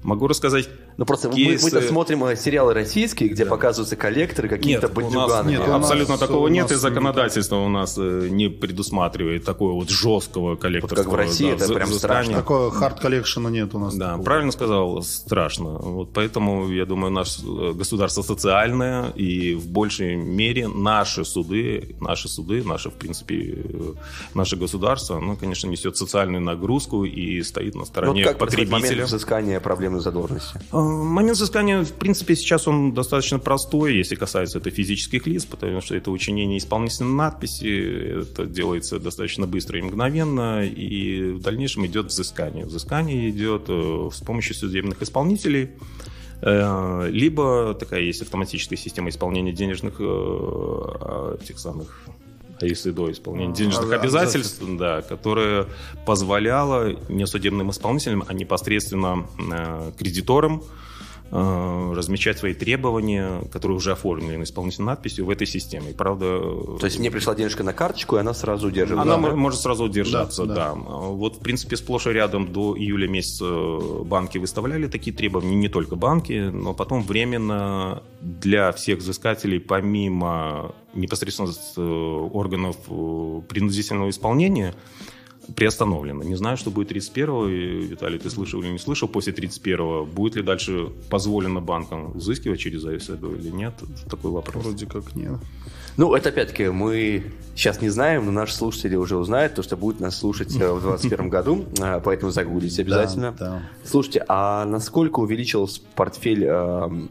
[0.06, 4.48] Могу рассказать Ну просто мы- кейсы- мы-то смотрим э, сериалы российские, где показываются коллекторы
[4.92, 5.50] нас бандюганами.
[5.50, 9.72] нет, нас- абсолютно такого у нет, нас и законодательство у нас э, не предусматривает такого
[9.72, 11.02] вот жесткого коллекторского.
[11.04, 11.98] как в России, это взы- прям взыскания.
[12.22, 12.34] страшно.
[12.34, 13.94] Такого хард коллекшена нет у нас.
[13.96, 14.24] Да, такого.
[14.24, 15.70] правильно сказал, страшно.
[15.78, 22.28] Вот поэтому, я думаю, наше э, государство социальное, и в большей мере наши суды, наши
[22.28, 23.58] суды, наше, в принципе,
[24.34, 28.70] наше государство, оно, конечно, несет социальную нагрузку и стоит на Ну, стороне вот как происходит
[28.70, 29.06] момент потребителя.
[29.06, 29.60] взыскания
[29.96, 30.58] проблемной задолженности?
[30.72, 35.80] Э, Момент взыскания, в принципе, сейчас он достаточно простой, если касается это физических лиц, потому
[35.80, 42.06] что это учинение исполнительной надписи, это делается достаточно быстро и мгновенно, и в дальнейшем идет
[42.06, 42.64] взыскание.
[42.64, 45.70] Взыскание идет э, с помощью судебных исполнителей,
[46.42, 52.06] э, либо такая есть автоматическая система исполнения денежных э, тех самых
[52.60, 55.66] а если до исполнения денежных А, обязательств, да, которая
[56.04, 60.62] позволяла не судебным исполнителям, а непосредственно э, кредиторам
[61.30, 65.90] размечать свои требования, которые уже оформлены исполнительной надписью в этой системе.
[65.90, 66.38] И, правда,
[66.78, 69.02] То есть мне пришла денежка на карточку, и она сразу удерживает.
[69.06, 69.18] она Да.
[69.30, 70.74] мо- может сразу удержаться, Да, да, да.
[70.74, 73.44] Вот, в принципе, сплошь и рядом до июля месяца
[74.04, 81.50] банки выставляли такие требования, не только банки, но потом временно для всех взыскателей, помимо непосредственно
[81.76, 81.80] э,
[82.32, 84.74] органов э, принудительного исполнения,
[85.54, 86.22] приостановлено.
[86.22, 87.48] Не знаю, что будет 31-го.
[87.48, 92.60] И, Виталий, ты слышал или не слышал, после 31-го будет ли дальше позволено банкам взыскивать
[92.60, 93.74] через АСД или нет?
[93.82, 94.64] Это такой вопрос.
[94.64, 95.38] Вроде как нет.
[95.96, 97.24] Ну, это опять-таки мы
[97.54, 100.80] сейчас не знаем, но наши слушатели уже узнают, то, что будут нас слушать э, в
[100.82, 103.32] 2021 году, э, поэтому загуглите обязательно.
[103.38, 103.62] Да, да.
[103.82, 107.10] Слушайте, а насколько увеличился портфель эм,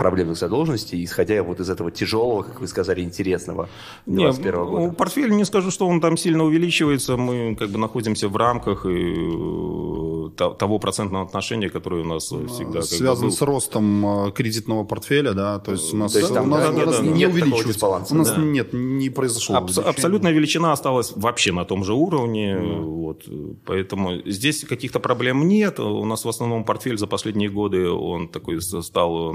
[0.00, 3.68] проблемных задолженностей, исходя вот из этого тяжелого, как вы сказали, интересного
[4.06, 4.92] Не, 2021 ну, года?
[4.94, 7.18] портфель не скажу, что он там сильно увеличивается.
[7.18, 12.32] Мы как бы находимся в рамках и, э, то- того процентного отношения, которое у нас
[12.32, 13.32] э, всегда как бы Связан был.
[13.32, 16.70] с ростом э, кредитного портфеля, да, то есть у нас, есть там, у нас, да,
[16.70, 17.86] у нет, нас да, не увеличивается.
[17.86, 18.40] у нас да.
[18.40, 19.56] нет, не произошло.
[19.56, 19.90] Абс- увеличение.
[19.90, 22.58] абсолютная величина осталась вообще на том же уровне.
[22.58, 23.24] Вот,
[23.66, 25.78] поэтому здесь каких-то проблем нет.
[25.78, 29.34] У нас в основном портфель за последние годы он такой стал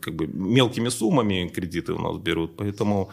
[0.00, 2.56] как бы мелкими суммами кредиты у нас берут.
[2.56, 3.10] Поэтому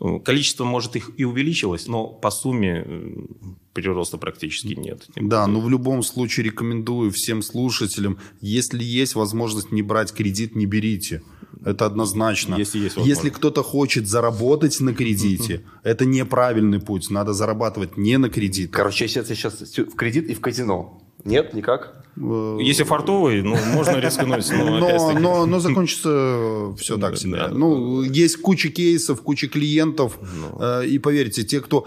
[0.00, 3.26] э, количество, может, их и увеличилось, но по сумме э,
[3.72, 5.06] прироста практически нет.
[5.16, 10.66] Да, но в любом случае рекомендую всем слушателям, если есть возможность не брать кредит, не
[10.66, 11.22] берите.
[11.64, 12.54] Это однозначно.
[12.56, 13.22] Если есть возможность.
[13.24, 17.10] Если кто-то хочет заработать на кредите, это неправильный путь.
[17.10, 18.70] Надо зарабатывать не на кредит.
[18.70, 20.99] Короче, если это сейчас в кредит и в казино.
[21.24, 21.92] Нет, никак?
[22.16, 27.36] Э, Если фартовый, ну, можно рискнуть, но, но, но, но закончится все так себе.
[27.36, 27.48] Да.
[27.48, 30.18] Ну, есть куча кейсов, куча клиентов.
[30.20, 30.58] Ну.
[30.60, 31.86] э, И поверьте, те, кто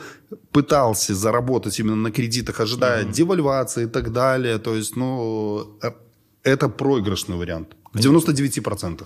[0.51, 5.91] пытался заработать именно на кредитах, ожидая девальвации и так далее, то есть, ну, э,
[6.43, 7.75] это проигрышный вариант.
[7.93, 9.03] В 99%.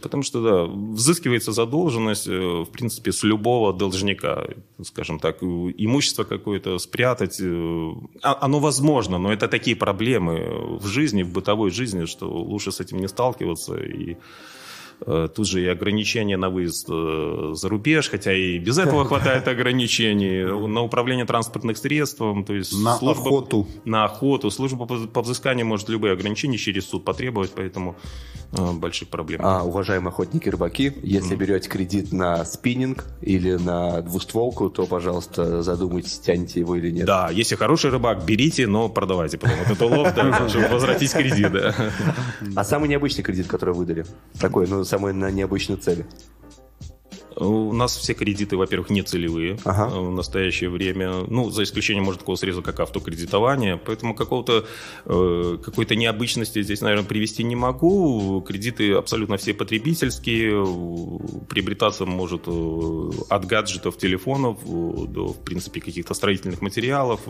[0.00, 4.46] Потому что, да, взыскивается задолженность, э, в принципе, с любого должника.
[4.82, 10.86] Скажем так, э, имущество какое-то спрятать, э, а- оно возможно, но это такие проблемы в
[10.86, 13.74] жизни, в бытовой жизни, что лучше с этим не сталкиваться.
[13.76, 14.16] И
[15.34, 20.44] тут же и ограничения на выезд э, за рубеж, хотя и без этого хватает ограничений,
[20.68, 23.66] на управление транспортных средством, то есть На служба- охоту.
[23.84, 24.50] на охоту.
[24.50, 27.96] Служба по, взысканию может любые ограничения через суд потребовать, поэтому
[28.52, 29.40] э, больших проблем.
[29.44, 36.18] А, уважаемые охотники рыбаки, если берете кредит на спиннинг или на двустволку, то, пожалуйста, задумайтесь,
[36.18, 37.06] тянете его или нет.
[37.06, 41.52] Да, если хороший рыбак, берите, но продавайте потом вот это улов, да, чтобы возвратить кредит.
[42.56, 44.04] А самый необычный кредит, который выдали?
[44.40, 46.04] Такой, ну, самый на необычную цель.
[47.34, 49.88] У нас все кредиты, во-первых, не целевые Ага.
[49.88, 51.24] в настоящее время.
[51.28, 53.78] Ну, за исключением, может, такого среза, как автокредитование.
[53.78, 54.66] Поэтому какого-то,
[55.06, 58.44] э, какой-то необычности здесь, наверное, привести не могу.
[58.46, 60.62] Кредиты абсолютно все потребительские.
[61.48, 67.20] Приобретаться может э, от гаджетов, телефонов э, до, в принципе, каких-то строительных материалов.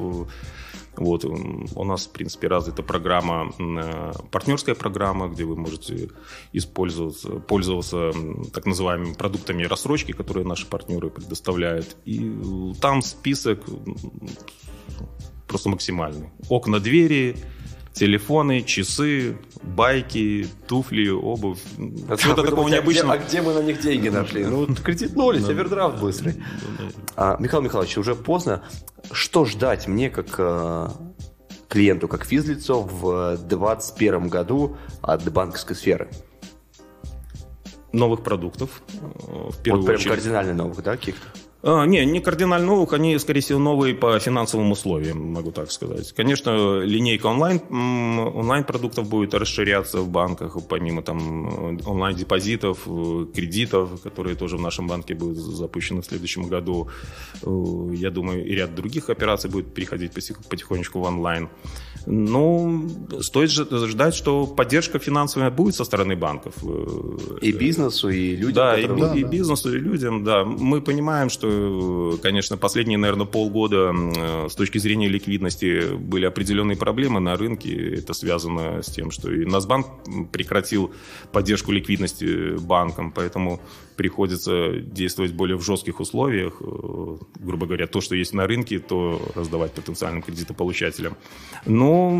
[0.96, 6.10] Вот, у нас, в принципе, развита программа, э, партнерская программа, где вы можете
[6.52, 8.12] использоваться, пользоваться
[8.52, 11.96] так называемыми продуктами рассрочки, которые наши партнеры предоставляют.
[12.04, 13.64] И э, там список
[15.48, 16.30] просто максимальный.
[16.48, 17.36] Окна, двери,
[17.92, 21.58] телефоны, часы, байки, туфли, обувь.
[22.08, 23.12] А Чего-то такого думаете, а где- необычного.
[23.14, 24.44] А где мы на них деньги нашли?
[24.44, 26.42] Ну, вот кредитнулись, овердрафт быстрый.
[27.16, 28.62] А, Михаил Михайлович, уже поздно.
[29.10, 30.88] Что ждать мне, как э,
[31.68, 36.08] клиенту, как физлицо в 2021 году от банковской сферы?
[37.92, 40.10] Новых продуктов, э, в первую вот прям очередь.
[40.14, 41.26] кардинально новых, да, каких-то?
[41.64, 46.12] А, не, не кардинально новых, они, скорее всего, новые по финансовым условиям, могу так сказать.
[46.12, 54.34] Конечно, линейка онлайн, онлайн-продуктов будет расширяться в банках, помимо там э, онлайн-депозитов, э, кредитов, которые
[54.34, 56.88] тоже в нашем банке будут запущены в следующем году.
[57.42, 60.10] Э, Я думаю, и ряд других операций будет переходить
[60.48, 61.48] потихонечку в онлайн.
[62.06, 62.88] Ну,
[63.20, 66.54] стоит ждать, что поддержка финансовая будет со стороны банков.
[67.40, 70.44] И бизнесу, и людям, да, и, би- и бизнесу, и людям, да.
[70.44, 71.51] Мы понимаем, что,
[72.22, 77.96] конечно, последние, наверное, полгода э, с точки зрения ликвидности были определенные проблемы на рынке.
[77.96, 79.86] Это связано с тем, что и Насбанк
[80.32, 80.92] прекратил
[81.32, 83.60] поддержку ликвидности банкам, поэтому
[84.02, 86.54] приходится действовать более в жестких условиях.
[86.60, 91.12] Э, Грубо говоря, то, что есть на рынке, то раздавать потенциальным кредитополучателям.
[91.66, 92.10] Но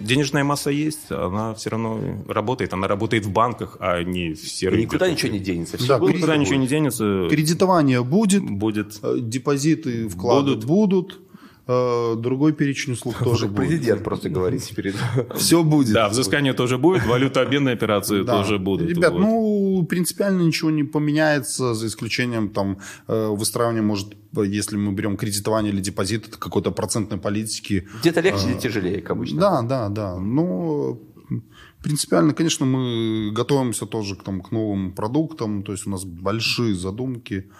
[0.00, 1.98] денежная масса есть, она все равно
[2.28, 2.72] работает.
[2.74, 5.76] Она работает в банках, а не в серых никуда ничего не денется.
[5.78, 6.70] Все Да, будет, Никуда как ничего не будет.
[6.70, 7.26] денется.
[7.30, 8.98] Кредитование будет, Будет.
[9.02, 10.64] э, депозиты, вклады Будут.
[10.66, 11.20] будут,
[11.66, 13.56] э, другой перечень услуг тоже будет.
[13.68, 14.92] Президент просто говорит теперь.
[15.36, 15.94] Все будет.
[15.94, 18.90] Да, взыскание тоже будет, валютообменные операции тоже будут.
[18.90, 22.78] Ребят, ну, принципиально ничего не поменяется, за исключением там
[23.08, 27.88] э, выстраивания, может, если мы берем кредитование или депозит, это какой-то процентной политики.
[28.00, 29.40] Где-то легче, где тяжелее, как обычно.
[29.40, 30.18] Да, да, да.
[30.18, 30.98] Но
[31.82, 36.74] принципиально, конечно, мы готовимся тоже к, там, к новым продуктам, то есть у нас большие
[36.74, 37.50] задумки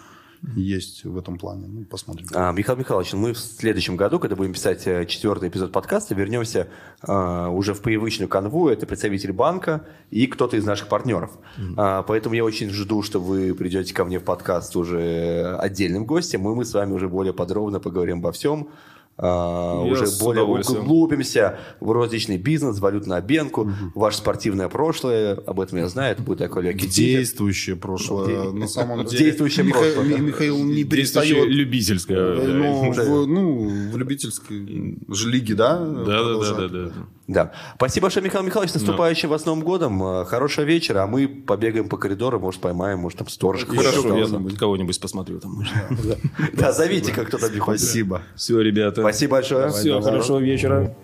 [0.56, 1.66] есть в этом плане.
[1.66, 2.26] Ну, посмотрим.
[2.34, 6.68] А, Михаил Михайлович, мы в следующем году, когда будем писать э, четвертый эпизод подкаста, вернемся
[7.02, 8.68] а, уже в привычную канву.
[8.68, 11.38] Это представитель банка и кто-то из наших партнеров.
[11.76, 16.48] А, поэтому я очень жду, что вы придете ко мне в подкаст уже отдельным гостем,
[16.48, 18.68] и мы с вами уже более подробно поговорим обо всем.
[19.16, 25.34] А, уже более углубимся в розничный бизнес, валютную обменку, ваше спортивное прошлое.
[25.34, 26.12] Об этом я знаю.
[26.12, 26.88] Это будет такой легкий.
[26.88, 28.50] Действующее прошлое.
[28.50, 29.24] На самом деле.
[29.24, 31.46] действующее Миха- прошлое, Михаил не перестает.
[31.48, 32.34] любительское.
[32.34, 33.04] Ну, Да.
[33.04, 35.78] в, ну, в любительской же лиге, да?
[35.78, 36.04] Да,
[36.38, 36.92] да, да, да.
[37.26, 37.52] Да.
[37.76, 38.72] Спасибо большое, Михаил Михайлович.
[38.72, 40.02] С наступающим вас Новым годом.
[40.02, 41.04] Э, Хорошего вечера.
[41.04, 43.64] А мы побегаем по коридору, может, поймаем, может, там сторож.
[43.64, 45.64] Хорошо, я там кого-нибудь посмотрю там.
[46.52, 47.80] Да, зовите, как кто-то приходит.
[47.80, 48.22] Спасибо.
[48.36, 49.00] Все, ребята.
[49.00, 49.70] Спасибо большое.
[49.70, 50.94] Все, хорошего вечера.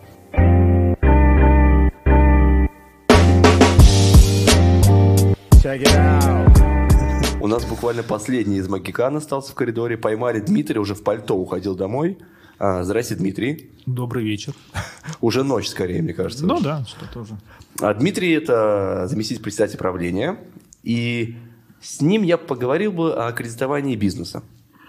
[7.41, 9.97] У нас буквально последний из Магикан остался в коридоре.
[9.97, 12.19] Поймали Дмитрия, уже в пальто уходил домой.
[12.63, 13.71] А, Здрасте, Дмитрий.
[13.87, 14.53] Добрый вечер.
[15.23, 16.45] Уже ночь, скорее, мне кажется.
[16.45, 17.39] Ну да, что тоже.
[17.81, 20.37] А Дмитрий– это заместитель председателя правления.
[20.83, 21.37] И
[21.81, 24.43] с ним я поговорил бы о кредитовании бизнеса.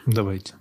[0.06, 0.56] Давайте.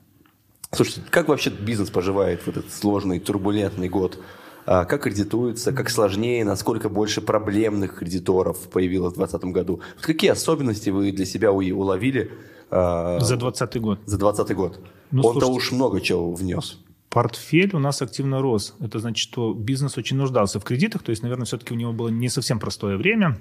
[0.71, 4.21] Слушайте, как вообще бизнес поживает в этот сложный, турбулентный год?
[4.65, 9.81] А как кредитуются, как сложнее, насколько больше проблемных кредиторов появилось в 2020 году?
[9.97, 12.31] Вот какие особенности вы для себя уловили
[12.71, 13.99] а, За 2020 год.
[14.07, 14.81] за 2020 год?
[15.11, 16.79] Ну, Он-то уж много чего внес.
[17.11, 18.77] Портфель у нас активно рос.
[18.81, 21.03] Это значит, что бизнес очень нуждался в кредитах.
[21.03, 23.41] То есть, наверное, все-таки у него было не совсем простое время.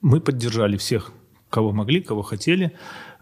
[0.00, 1.12] Мы поддержали всех,
[1.50, 2.72] кого могли, кого хотели.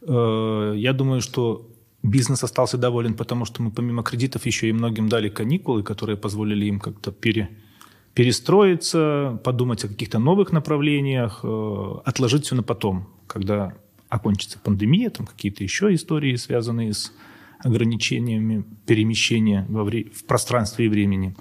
[0.03, 1.71] Э, Я думаю, что
[2.03, 6.67] бизнес остался доволен, потому что мы помимо кредитов еще и многим дали каникулы, которые позволили
[6.67, 7.49] им как-то пере,
[8.13, 13.75] перестроиться, подумать о каких-то новых направлениях, э, отложить все на потом, когда
[14.11, 17.13] окончится пандемия, там какие-то еще истории, связанные с
[17.65, 21.35] ограничениями перемещения во вре- в пространстве и времени.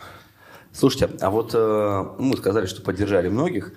[0.72, 3.74] Слушайте, а вот э, мы сказали, что поддержали многих.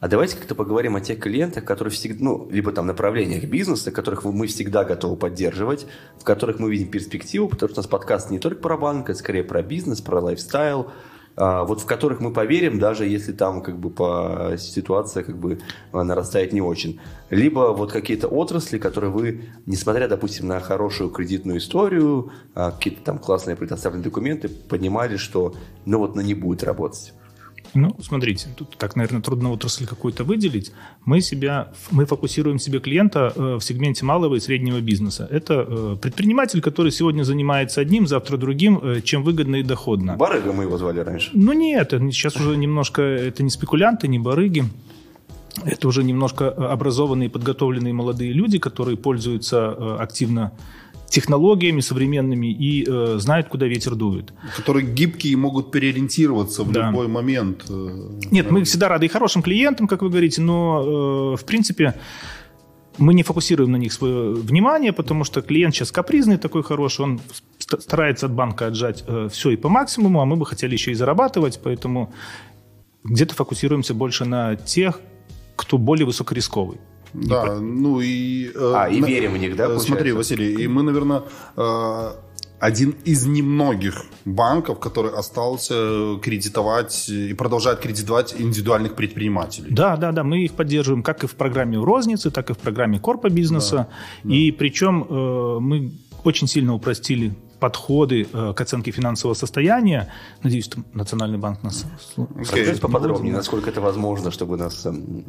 [0.00, 4.24] А давайте как-то поговорим о тех клиентах, которые всегда, ну, либо там направлениях бизнеса, которых
[4.24, 5.86] мы всегда готовы поддерживать,
[6.18, 9.18] в которых мы видим перспективу, потому что у нас подкаст не только про банк, это
[9.18, 10.90] скорее про бизнес, про лайфстайл,
[11.40, 15.58] вот в которых мы поверим, даже если там как бы по ситуация как бы
[15.90, 17.00] а, нарастает не очень.
[17.30, 23.18] Либо вот какие-то отрасли, которые вы, несмотря, допустим, на хорошую кредитную историю, а, какие-то там
[23.18, 25.54] классные предоставленные документы, понимали, что
[25.86, 27.14] ну вот на не будет работать.
[27.74, 30.72] Ну, смотрите, тут так, наверное, трудно отрасль какую-то выделить.
[31.04, 35.28] Мы себя, мы фокусируем себе клиента э, в сегменте малого и среднего бизнеса.
[35.30, 40.16] Это э, предприниматель, который сегодня занимается одним, завтра другим, э, чем выгодно и доходно.
[40.16, 41.30] Барыга мы его звали раньше.
[41.32, 44.64] Ну нет, сейчас уже немножко, это не спекулянты, не барыги.
[45.64, 50.52] Это уже немножко образованные, подготовленные молодые люди, которые пользуются активно
[51.10, 54.32] технологиями современными и э, знают, куда ветер дует.
[54.56, 56.86] Которые гибкие и могут переориентироваться в Да.
[56.88, 57.64] любой момент.
[57.68, 61.94] э, Нет, мы всегда рады и хорошим клиентам, как вы говорите, но, э, в принципе,
[62.98, 67.20] мы не фокусируем на них свое внимание, потому что клиент сейчас капризный такой хороший, он
[67.58, 70.94] ст- старается от банка отжать все и по максимуму, а мы бы хотели еще и
[70.94, 72.12] зарабатывать, поэтому
[73.04, 75.00] где-то фокусируемся больше на тех,
[75.56, 76.78] кто более высокорисковый.
[77.12, 78.50] Да, ну и...
[78.54, 80.16] э, А, и на- верим в них, да, э, Смотри, получается?
[80.16, 81.22] Василий, и мы, наверное,
[81.56, 82.10] э,
[82.60, 89.70] один из немногих банков, который остался кредитовать и продолжает кредитовать индивидуальных предпринимателей.
[89.70, 93.00] Да, да, да, мы их поддерживаем как и в программе розницы, так и в программе
[93.00, 93.88] корпо бизнеса.
[94.24, 95.92] И причем э, мы
[96.22, 100.12] очень сильно упростили подходы э, к оценке финансового состояния.
[100.42, 101.86] Надеюсь, что Национальный банк нас.
[102.36, 104.84] Расскажите поподробнее, насколько это возможно, чтобы нас...
[104.86, 105.24] эм,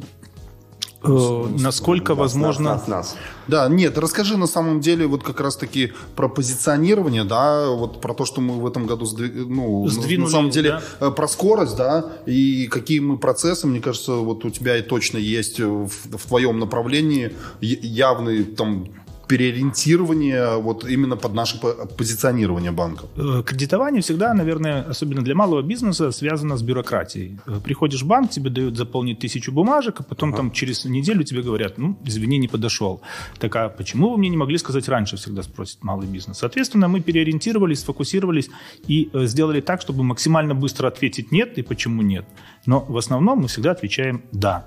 [1.04, 2.70] Э, насколько нас, возможно...
[2.70, 3.16] Нас, нас, нас.
[3.48, 8.24] Да, нет, расскажи на самом деле вот как раз-таки про позиционирование, да, вот про то,
[8.24, 11.08] что мы в этом году сдви- ну, на- Сдвинули, на самом деле да.
[11.08, 15.18] э, про скорость, да, и какие мы процессы, мне кажется, вот у тебя и точно
[15.18, 18.88] есть в, в твоем направлении явный там
[19.28, 23.04] переориентирование вот именно под наше по- позиционирование банка.
[23.16, 27.38] Э, Кредитование всегда, наверное, особенно для малого бизнеса, связано с бюрократией.
[27.46, 31.42] Э, Приходишь в банк, тебе дают заполнить тысячу бумажек, а потом там через неделю тебе
[31.42, 33.00] говорят, ну, извини, не подошел.
[33.38, 36.38] Так а почему вы мне не могли сказать раньше, всегда спросит малый бизнес.
[36.38, 38.50] Соответственно, мы переориентировались, сфокусировались
[38.86, 42.24] и э, сделали так, чтобы максимально быстро ответить нет и почему нет.
[42.66, 44.66] Но в основном мы всегда отвечаем да.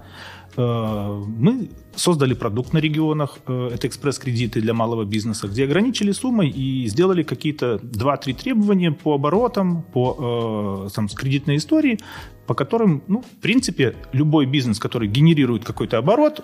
[0.57, 6.49] Э, Мы создали продукт на регионах, э, это экспресс-кредиты для малого бизнеса, где ограничили суммой
[6.49, 11.99] и сделали какие-то 2-3 требования по оборотам, по э, там, кредитной истории,
[12.47, 16.41] по которым, ну, в принципе, любой бизнес, который генерирует какой-то оборот,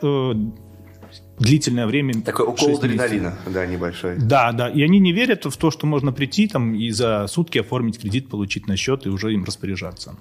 [1.40, 2.22] длительное время...
[2.22, 2.84] Такой укол 6 месяцев.
[2.84, 4.18] адреналина, да, небольшой.
[4.18, 4.70] Да, да.
[4.70, 8.30] И они не верят в то, что можно прийти там и за сутки оформить кредит,
[8.30, 10.16] получить на счет и уже им распоряжаться.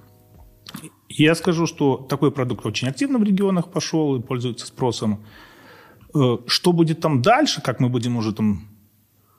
[1.11, 5.25] Я скажу, что такой продукт очень активно в регионах пошел и пользуется спросом.
[6.15, 8.69] Э, Что будет там дальше, как мы будем уже там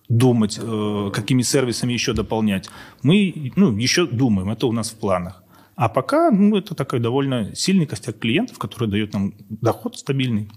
[0.10, 2.70] думать, э, какими сервисами еще дополнять,
[3.04, 5.44] мы ну, еще думаем, это у нас в планах.
[5.76, 10.50] А пока ну, это такой довольно сильный костяк клиентов, который дает нам доход стабильный,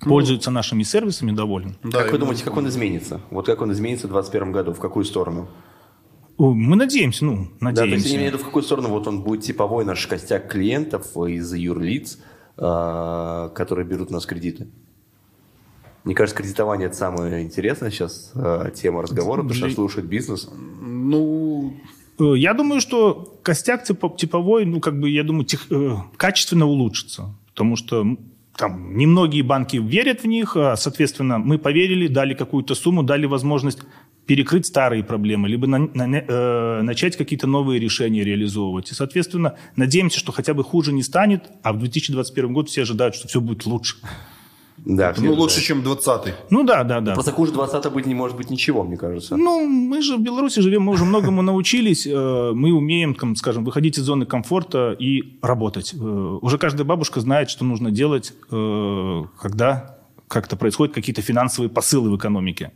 [0.00, 1.76] пользуются нашими сервисами, доволен.
[1.82, 3.20] Да, как вы думаете, как он изменится?
[3.30, 4.72] Вот как он изменится в 2021 году?
[4.72, 5.48] В какую сторону?
[6.38, 8.08] Мы надеемся, ну, Да, то есть надеемся.
[8.10, 11.52] я имею в виду, в какую сторону вот он будет типовой наш костяк клиентов из
[11.52, 12.18] юрлиц,
[12.56, 14.68] а, которые берут у нас кредиты.
[16.04, 20.48] Мне кажется, кредитование это самая интересная сейчас а, тема разговора, потому что слушает бизнес.
[20.80, 21.74] Ну,
[22.20, 26.66] Э, Я думаю, что костяк типо- типовой, ну, как бы, я думаю, тех- э, качественно
[26.66, 27.32] улучшится.
[27.54, 28.04] Потому что
[28.56, 33.78] там немногие банки верят в них, а, соответственно, мы поверили, дали какую-то сумму, дали возможность
[34.28, 38.90] перекрыть старые проблемы, либо на- на- э, начать какие-то новые решения реализовывать.
[38.92, 43.14] И, соответственно, надеемся, что хотя бы хуже не станет, а в 2021 году все ожидают,
[43.14, 43.96] что все будет лучше.
[44.84, 46.34] Да, Ну, лучше, чем 20-й.
[46.50, 47.14] Ну да, да, да.
[47.14, 49.36] Просто хуже 20 быть не может быть ничего, мне кажется.
[49.36, 53.64] Ну, мы же в Беларуси живем, мы уже многому научились, э, мы умеем, там, скажем,
[53.64, 55.94] выходить из зоны комфорта и работать.
[55.94, 59.97] Э, Уже каждая бабушка знает, что нужно делать, э, когда
[60.28, 62.72] как-то происходят какие-то финансовые посылы в экономике.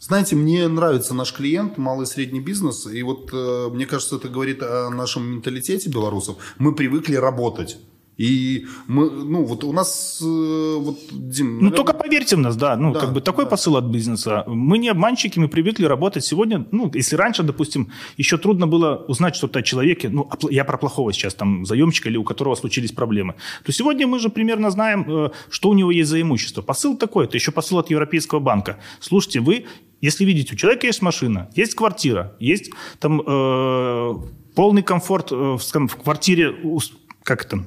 [0.00, 4.28] Знаете, мне нравится наш клиент, малый и средний бизнес, и вот э, мне кажется, это
[4.28, 6.36] говорит о нашем менталитете белорусов.
[6.58, 7.78] Мы привыкли работать.
[8.18, 11.46] И мы, ну, вот у нас, э, вот, Дим...
[11.46, 12.76] Ну, наверное, только поверьте в нас, да.
[12.76, 13.50] Ну, Да, как бы такой да.
[13.50, 14.42] посыл от бизнеса.
[14.48, 16.66] Мы не обманщики, мы привыкли работать сегодня.
[16.72, 21.12] Ну, если раньше, допустим, еще трудно было узнать что-то о человеке, ну, я про плохого
[21.12, 25.30] сейчас, там, заемщика или у которого случились проблемы, то сегодня мы же примерно знаем, э,
[25.48, 26.60] что у него есть за имущество.
[26.60, 28.80] Посыл такой, это еще посыл от Европейского банка.
[28.98, 29.66] Слушайте, вы,
[30.00, 34.14] если видите, у человека есть машина, есть квартира, есть там э,
[34.56, 36.52] полный комфорт э, в, в квартире,
[37.22, 37.64] как это,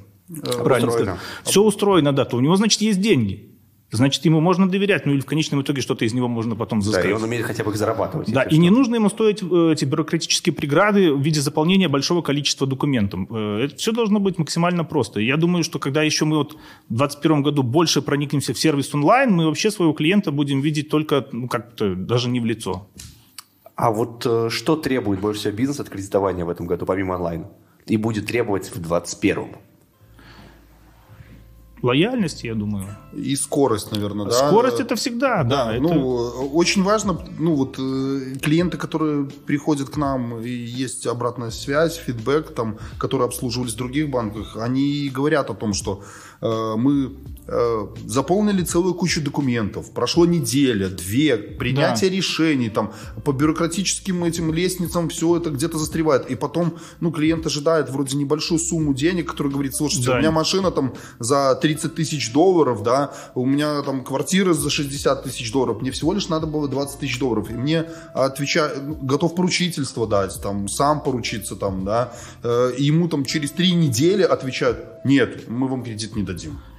[0.64, 1.18] правильно устроено.
[1.44, 3.48] все устроено, да, то у него, значит, есть деньги.
[3.94, 6.84] Значит, ему можно доверять, ну или в конечном итоге что-то из него можно потом Да,
[6.84, 7.10] взыскать.
[7.10, 8.32] и он умеет хотя бы их зарабатывать.
[8.32, 8.78] Да, и не что.
[8.78, 13.20] нужно ему стоить э, эти бюрократические преграды в виде заполнения большого количества документов.
[13.28, 15.20] Э, Это все должно быть максимально просто.
[15.20, 16.56] Я думаю, что когда еще мы вот в
[16.94, 21.46] 2021 году больше проникнемся в сервис онлайн, мы вообще своего клиента будем видеть только ну,
[21.46, 22.88] как-то даже не в лицо.
[23.76, 27.44] А вот э, что требует больше всего бизнес от кредитования в этом году, помимо онлайн?
[27.84, 29.48] И будет требовать в 2021?
[31.82, 32.86] Лояльность, я думаю.
[33.12, 34.32] И скорость, наверное, да.
[34.32, 35.64] Скорость это всегда, да.
[35.64, 36.16] Да, это- ну,
[36.54, 42.54] очень важно, ну, вот, э, клиенты, которые приходят к нам, и есть обратная связь, фидбэк,
[42.54, 46.02] там, которые обслуживались в других банках, они говорят о том, что
[46.48, 47.12] мы
[47.46, 52.92] э, заполнили целую кучу документов, прошло неделя, две, принятие решений, там,
[53.24, 58.58] по бюрократическим этим лестницам все это где-то застревает, и потом, ну, клиент ожидает вроде небольшую
[58.58, 60.16] сумму денег, который говорит, слушайте, Да.
[60.16, 65.24] у меня машина там за 30 тысяч долларов, да, у меня там квартира за 60
[65.24, 67.84] тысяч долларов, мне всего лишь надо было 20 тысяч долларов, и мне
[68.14, 72.12] отвечаю, ну, готов поручительство дать, там, сам поручиться, там, да,
[72.42, 76.31] э, и ему там через три недели отвечают, нет, мы вам кредит не дадим.
[76.32, 76.71] the gym.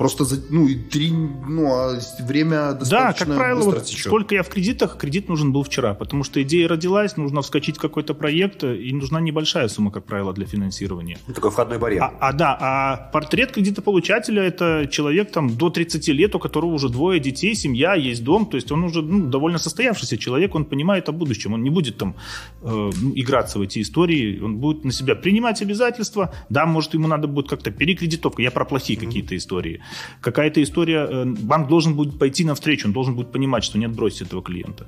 [0.00, 4.06] Просто, за, ну, и три, ну, а время Да, достаточно как правило, вот течет.
[4.06, 7.80] сколько я в кредитах, кредит нужен был вчера, потому что идея родилась, нужно вскочить в
[7.82, 11.18] какой-то проект, и нужна небольшая сумма, как правило, для финансирования.
[11.26, 12.02] Ну, такой входной барьер.
[12.02, 16.88] А, а, да, а портрет кредитополучателя это человек там до 30 лет, у которого уже
[16.88, 21.10] двое детей, семья, есть дом, то есть он уже ну, довольно состоявшийся человек, он понимает
[21.10, 22.14] о будущем, он не будет там
[22.62, 22.66] э,
[23.02, 27.28] ну, играться в эти истории, он будет на себя принимать обязательства, да, может ему надо
[27.28, 29.82] будет как-то перекредитовка, я про плохие какие-то истории.
[30.20, 34.22] Какая-то история, э, банк должен будет пойти навстречу, он должен будет понимать, что не отбросить
[34.22, 34.86] этого клиента.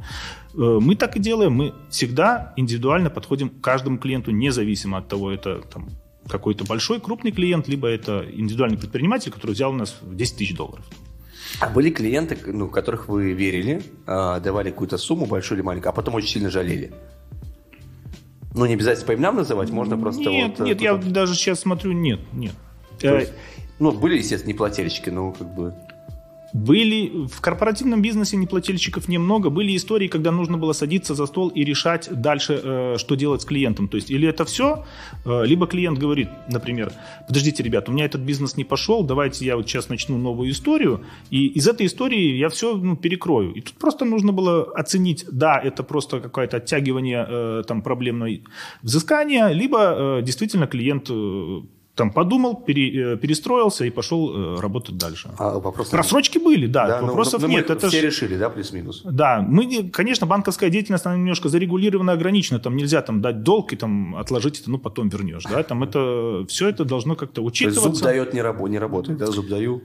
[0.55, 5.31] Э, мы так и делаем, мы всегда индивидуально подходим к каждому клиенту, независимо от того,
[5.31, 5.89] это там
[6.29, 10.85] какой-то большой, крупный клиент, либо это индивидуальный предприниматель, который взял у нас 10 тысяч долларов.
[11.61, 15.93] А были клиенты, ну, которых вы верили, а, давали какую-то сумму, большую или маленькую, а
[15.93, 16.93] потом очень сильно жалели?
[18.55, 20.67] Ну, не обязательно по именам называть, можно просто нет, вот...
[20.67, 22.55] э, нет, я даже сейчас смотрю, нет, нет.
[23.01, 23.33] Есть,
[23.79, 25.75] ну, были, естественно, неплательщики, но как бы...
[26.53, 29.49] Были в корпоративном бизнесе неплательщиков немного.
[29.49, 33.45] Были истории, когда нужно было садиться за стол и решать дальше, э, что делать с
[33.47, 33.89] клиентом.
[33.89, 34.85] То есть или это все,
[35.25, 36.93] э, либо клиент говорит, например,
[37.27, 41.01] подождите, ребят, у меня этот бизнес не пошел, давайте я вот сейчас начну новую историю,
[41.31, 43.55] и из этой истории я все ну, перекрою.
[43.55, 48.45] И тут просто нужно было оценить, да, это просто какое-то оттягивание э, там проблемной
[48.83, 51.11] взыскания, либо действительно клиент
[51.95, 55.31] там подумал, пере- э, перестроился и пошел э, работать дальше.
[55.39, 55.91] А, вопрос...
[55.91, 57.71] Просрочки были, да, Да, ну, вопросов ну, мы нет.
[57.71, 59.03] Это все ж- решили, да, плюс-минус?
[59.05, 62.59] да, мы, не- конечно, банковская деятельность, она немножко зарегулирована, ограничена.
[62.61, 65.45] Там нельзя там дать долг и там отложить это, ну, потом вернешь.
[65.45, 65.63] Да?
[65.63, 67.91] Там это, все это должно как-то То есть учитываться.
[67.95, 69.83] зуб дает, не, рабо- не работает, да, зуб даю.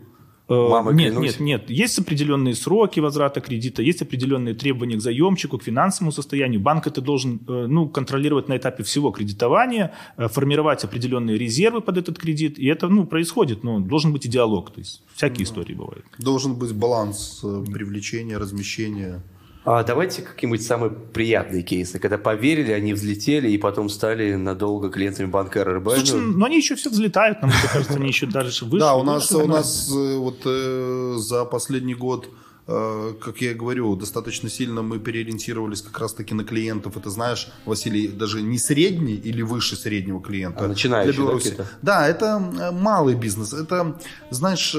[0.49, 1.39] Э, Мама, нет, клянусь.
[1.39, 1.69] нет, нет.
[1.69, 6.61] Есть определенные сроки возврата кредита, есть определенные требования к заемщику, к финансовому состоянию.
[6.61, 11.97] Банк это должен э, ну, контролировать на этапе всего кредитования, э, формировать определенные резервы под
[11.97, 12.57] этот кредит.
[12.59, 14.71] И это ну, происходит, но должен быть и диалог.
[14.71, 16.05] То есть всякие истории бывают.
[16.17, 19.21] Должен быть баланс привлечения, размещения.
[19.69, 25.25] А давайте какие-нибудь самые приятные кейсы, когда поверили, они взлетели и потом стали надолго клиентами
[25.25, 25.89] банка РРБ.
[25.89, 28.79] Слушайте, Ну, но они еще все взлетают, нам мне кажется, они еще дальше выше.
[28.79, 32.29] да, у нас, у нас э, вот э, за последний год,
[32.65, 36.95] э, как я и говорю, достаточно сильно мы переориентировались как раз-таки на клиентов.
[36.95, 40.63] Это, знаешь, Василий, даже не средний или выше среднего клиента.
[40.63, 41.49] А начинающие, для да, Беларуси.
[41.49, 41.67] какие-то?
[41.81, 43.51] Да, это малый бизнес.
[43.51, 43.99] Это,
[44.29, 44.73] знаешь,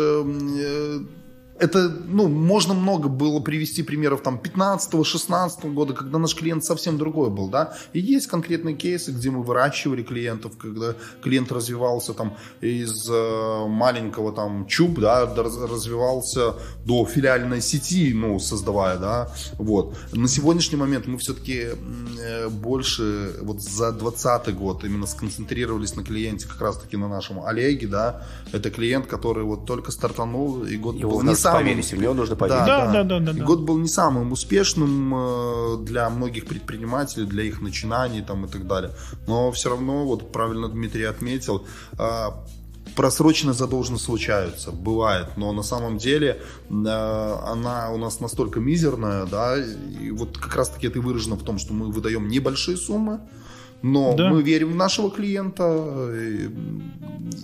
[1.59, 7.31] это, ну, можно много было привести примеров там 15-16 года, когда наш клиент совсем другой
[7.31, 7.75] был, да.
[7.93, 14.33] И есть конкретные кейсы, где мы выращивали клиентов, когда клиент развивался там из э, маленького
[14.33, 16.55] там чуб, да, развивался
[16.85, 19.97] до филиальной сети, ну, создавая, да, вот.
[20.13, 21.69] На сегодняшний момент мы все-таки
[22.21, 27.89] э, больше вот за 20 год именно сконцентрировались на клиенте, как раз-таки на нашем Олеге,
[27.89, 28.23] да.
[28.53, 31.63] Это клиент, который вот только стартанул, и год Его был не самым...
[31.63, 32.67] поверить, в него нужно поверить.
[32.67, 33.05] Да, да, да.
[33.05, 33.45] да, да, да.
[33.45, 38.67] Год был не самым успешным э, для многих предпринимателей, для их начинаний там и так
[38.67, 38.93] далее.
[39.27, 41.67] Но все равно, вот правильно Дмитрий отметил,
[41.99, 42.29] э,
[42.97, 49.57] просроченные задолженности случаются, бывает, но на самом деле э, она у нас настолько мизерная, да,
[49.57, 53.21] и вот как раз таки это выражено в том, что мы выдаем небольшие суммы,
[53.83, 54.31] но да.
[54.31, 56.51] мы верим в нашего клиента и,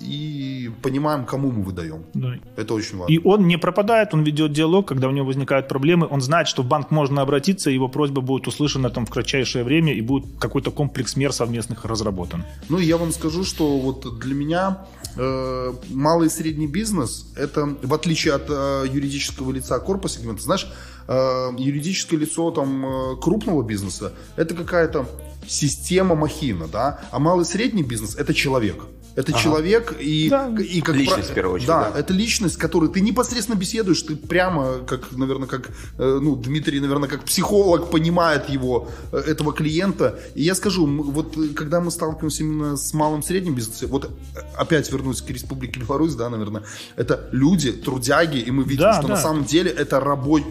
[0.02, 2.05] и понимаем, кому мы выдаем.
[2.15, 2.35] Да.
[2.56, 3.12] Это очень важно.
[3.12, 6.06] И он не пропадает, он ведет диалог, когда у него возникают проблемы.
[6.11, 9.94] Он знает, что в банк можно обратиться, его просьба будет услышана там в кратчайшее время,
[9.94, 12.44] и будет какой-то комплекс мер совместных разработан.
[12.69, 14.86] Ну, я вам скажу, что вот для меня
[15.16, 20.66] э, малый и средний бизнес, это в отличие от э, юридического лица корпуса сегмента, знаешь,
[21.06, 25.06] э, юридическое лицо там э, крупного бизнеса, это какая-то
[25.49, 28.85] система махина, да, а малый и средний бизнес– это человек.
[29.16, 29.41] Это ага.
[29.43, 30.53] человек и, да.
[30.59, 31.69] и как личность, в первую очередь.
[31.69, 36.19] Да, да, это личность, с которой ты непосредственно беседуешь, ты прямо, как, наверное, как, э,
[36.20, 40.19] ну, Дмитрий, наверное, как психолог понимает его, э, этого клиента.
[40.35, 44.91] И я скажу, вот когда мы сталкиваемся именно с малым средним бизнесом, вот э, опять
[44.91, 46.65] вернусь к Республике Беларусь, да, наверное,
[46.97, 49.15] это люди, трудяги, и мы видим, да, что да.
[49.15, 50.45] на самом деле это рабо-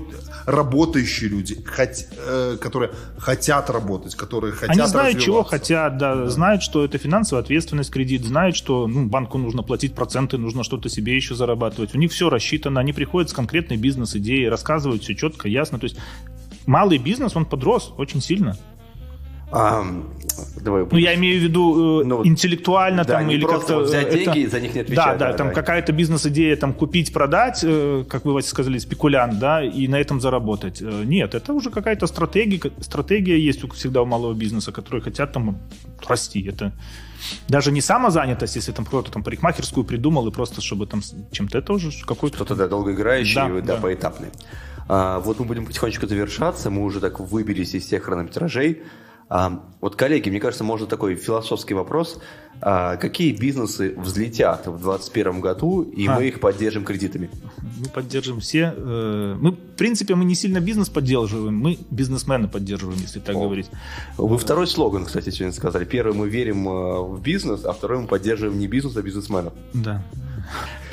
[0.46, 6.30] работающие люди, хот- э, которые хотят работать, которые хотят Они знают, чего хотят, да, да,
[6.30, 10.64] знают, что это финансовая ответственность, кредит, знают, знают, что ну, банку нужно платить проценты, нужно
[10.64, 11.96] что-то себе еще зарабатывать.
[11.96, 15.80] У них все рассчитано, они приходят с конкретной бизнес-идеей, рассказывают все четко, ясно.
[15.80, 15.98] То есть
[16.66, 18.58] малый бизнес, он подрос очень сильно.
[19.56, 19.86] А,
[20.62, 23.76] давай, ну, я имею в виду э, ну, интеллектуально да, там или как-то...
[23.78, 25.18] Вот взять это, деньги и за них не отвечать.
[25.18, 29.88] Да, да, там какая-то бизнес-идея, там купить, продать, э, как вы, сказали, спекулянт, да, и
[29.88, 30.82] на этом заработать.
[30.82, 35.60] Э, нет, это уже какая-то стратегия, стратегия есть всегда у малого бизнеса, которые хотят там
[36.08, 36.44] расти.
[36.48, 36.74] Это
[37.48, 41.02] даже не самозанятость, если там кто-то там парикмахерскую придумал и просто чтобы там
[41.32, 42.38] чем-то это уже какой-то...
[42.38, 43.76] Кто-то, да, долгоиграющий, да, да, да.
[43.78, 44.30] поэтапный.
[44.88, 48.84] А, вот мы будем потихонечку завершаться, мы уже так выбились из всех хронометражей.
[49.30, 52.20] А, вот, коллеги, мне кажется, можно такой философский вопрос.
[52.62, 56.16] А, какие бизнесы взлетят в 2021 году, и а.
[56.16, 57.30] мы их поддержим кредитами?
[57.80, 58.74] Мы поддержим все.
[58.76, 63.44] Э, мы, в принципе, мы не сильно бизнес поддерживаем, мы бизнесмены поддерживаем, если так О.
[63.44, 63.70] говорить.
[64.18, 65.84] Вы второй слоган, кстати, сегодня сказали.
[65.84, 69.54] Первый мы верим э, в бизнес, а второй мы поддерживаем не бизнес, а бизнесменов.
[69.74, 70.04] Да.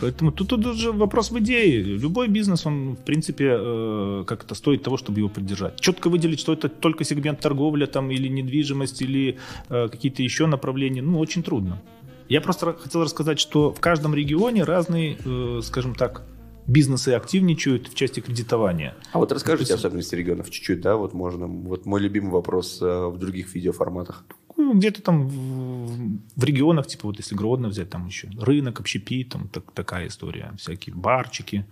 [0.01, 1.83] Поэтому тут, тут уже вопрос в идее.
[1.83, 5.81] Любой бизнес, он, в принципе, э, как это стоит того, чтобы его поддержать.
[5.81, 9.37] Четко выделить, что это только сегмент торговля там, или недвижимость, или
[9.69, 11.81] э, какие-то еще направления, ну, очень трудно.
[12.29, 16.23] Я просто хотел рассказать, что в каждом регионе разные, э, скажем так,
[16.67, 18.95] бизнесы активничают в части кредитования.
[19.13, 23.19] А вот расскажите особенности регионов чуть-чуть, да, вот можно, вот мой любимый вопрос э, в
[23.19, 24.25] других видеоформатах.
[24.57, 29.31] Ну, где-то там в, в регионах, типа вот если Гродно взять, там еще рынок, общепит,
[29.31, 31.67] там так, такая история, всякие барчики,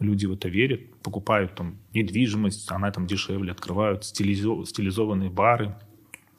[0.00, 5.76] люди в это верят, покупают там недвижимость, она там дешевле, открывают стилизо, стилизованные бары.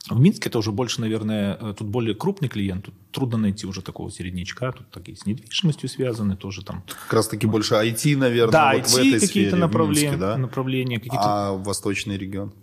[0.08, 3.82] В Минске это уже больше, наверное, э, тут более крупный клиент, тут трудно найти уже
[3.82, 6.84] такого середнячка, тут такие с недвижимостью связаны тоже там.
[6.88, 10.38] Как раз таки больше IT, наверное, да, вот IT в этой какие-то направления, Минске, да?
[10.38, 10.96] направления.
[11.00, 11.20] Какие-то...
[11.22, 12.54] А восточный регион?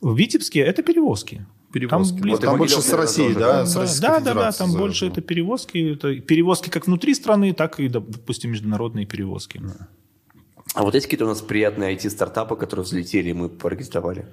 [0.00, 1.46] В Витебске это перевозки.
[1.72, 2.18] Перевозки.
[2.20, 3.66] Там, вот там больше с Россией, да?
[3.66, 5.92] С да, да, да, там больше это перевозки.
[5.92, 9.60] Это перевозки как внутри страны, так и, допустим, международные перевозки.
[10.74, 14.26] А вот эти какие-то у нас приятные IT-стартапы, которые взлетели, мы порегистрировали?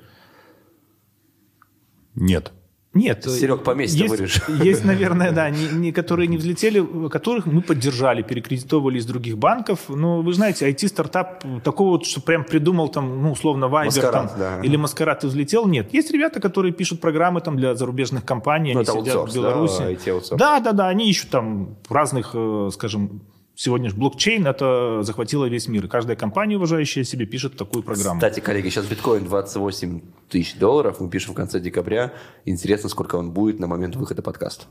[2.16, 2.52] Нет.
[2.96, 3.26] Нет.
[3.26, 4.42] Серег, по месяцу есть, вырежь.
[4.48, 9.82] Есть, наверное, да, не, не, которые не взлетели, которых мы поддержали, перекредитовывали из других банков.
[9.90, 14.40] Но вы знаете, IT-стартап такого, вот, что прям придумал там, ну, условно, Viber Маскарад, там,
[14.40, 14.62] да.
[14.64, 15.94] или Маскарад и взлетел, нет.
[15.94, 20.00] Есть ребята, которые пишут программы там для зарубежных компаний, ну, они сидят в Беларуси.
[20.32, 23.22] Да, да, да, да, они ищут там разных, э, скажем,
[23.56, 25.86] сегодня же блокчейн это захватило весь мир.
[25.86, 28.20] И каждая компания, уважающая себе, пишет такую программу.
[28.20, 31.00] Кстати, коллеги, сейчас биткоин 28 тысяч долларов.
[31.00, 32.14] Мы пишем в конце декабря.
[32.46, 34.66] Интересно, сколько он будет на момент выхода подкаста.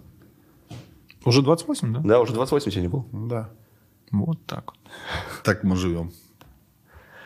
[1.25, 2.01] Уже 28, да?
[2.01, 3.07] Да, уже 28 сегодня был.
[3.13, 3.51] Да.
[4.11, 4.75] Вот так.
[5.43, 6.13] Так мы живем.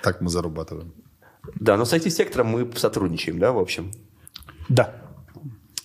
[0.03, 0.93] Так мы зарабатываем.
[1.57, 3.91] Да, но с IT-сектором мы сотрудничаем, да, в общем?
[4.69, 4.95] Да.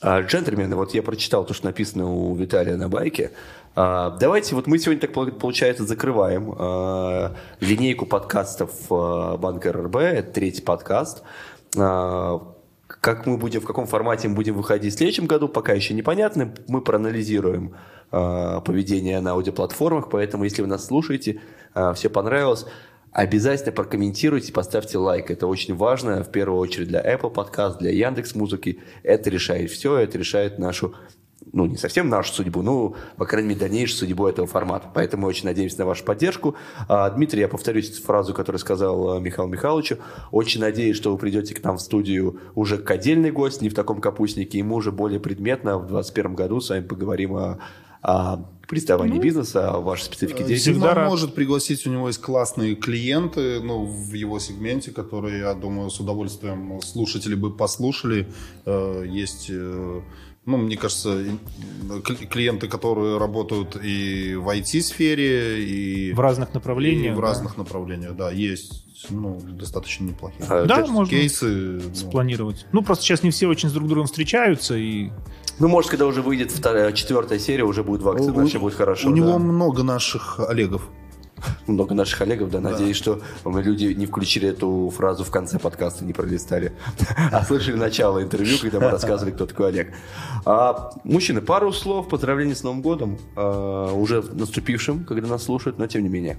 [0.01, 3.31] А, Джентльмены, вот я прочитал то, что написано у Виталия на байке.
[3.75, 9.95] А, Давайте, вот мы сегодня, так пол- получается, закрываем а, линейку подкастов а, Банка РРБ.
[9.95, 11.23] Это третий подкаст.
[11.73, 16.53] Как мы будем, в каком формате мы будем выходить в следующем году, пока еще непонятно.
[16.67, 17.75] Мы проанализируем
[18.11, 21.41] поведение на аудиоплатформах, поэтому, если вы нас слушаете,
[21.95, 22.67] все понравилось,
[23.11, 25.29] Обязательно прокомментируйте, поставьте лайк.
[25.29, 28.79] Это очень важно, в первую очередь для Apple Podcast, для Яндекс Музыки.
[29.03, 30.95] Это решает все, это решает нашу,
[31.53, 34.89] ну, не совсем нашу судьбу, ну, по крайней мере, дальнейшую судьбу этого формата.
[34.93, 36.55] Поэтому очень надеемся на вашу поддержку.
[36.89, 39.97] А, Дмитрий, я повторюсь фразу, которую сказал а, Михаилу Михайловичу.
[40.31, 43.75] Очень надеюсь, что вы придете к нам в студию уже как отдельный гость, не в
[43.75, 47.59] таком капустнике, и мы уже более предметно в 2021 году с вами поговорим о,
[48.01, 50.71] о представлении бизнеса, о вашей специфике деятельности.
[50.71, 51.09] Всегда рад.
[51.09, 55.99] может пригласить, у него есть классные клиенты, ну, в его сегменте, которые, я думаю, с
[55.99, 58.27] удовольствием слушатели бы послушали.
[58.65, 60.01] Э, Есть, э,
[60.45, 61.23] ну, мне кажется,
[62.29, 67.13] клиенты, которые работают и в IT-сфере, и В разных направлениях.
[67.13, 67.27] и в да.
[67.27, 70.45] разных направлениях, да, есть, ну, достаточно неплохие.
[70.49, 72.65] А, Да, можно Кейсы, ну, спланировать.
[72.73, 75.11] Ну, просто сейчас не все очень с друг другом встречаются, и
[75.59, 79.07] Ну, может, когда уже выйдет вторая, четвертая серия, уже будет вакцина, у, все будет хорошо.
[79.07, 79.17] у да.
[79.17, 80.89] него много наших Олегов.
[81.67, 86.05] Много наших коллегов, да, надеюсь, что мы люди не включили эту фразу в конце подкаста,
[86.05, 86.73] не пролистали,
[87.31, 89.93] а слышали начало интервью, когда мы рассказывали, кто такой Олег.
[90.45, 95.87] А, мужчины, пару слов поздравлений с Новым годом, а, уже наступившим, когда нас слушают, но
[95.87, 96.37] тем не менее.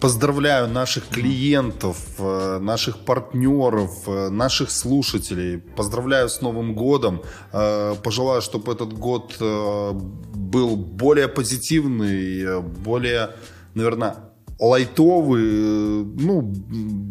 [0.00, 5.58] Поздравляю наших клиентов, э, наших партнеров, э, наших слушателей.
[5.58, 7.22] Поздравляю с Новым годом.
[7.52, 13.30] Э, Пожелаю, чтобы этот год был более позитивный, более,
[13.74, 14.16] наверное,
[14.58, 16.52] лайтовый, ну,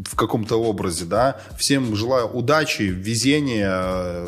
[0.05, 1.37] в каком-то образе, да.
[1.57, 4.25] Всем желаю удачи, везения,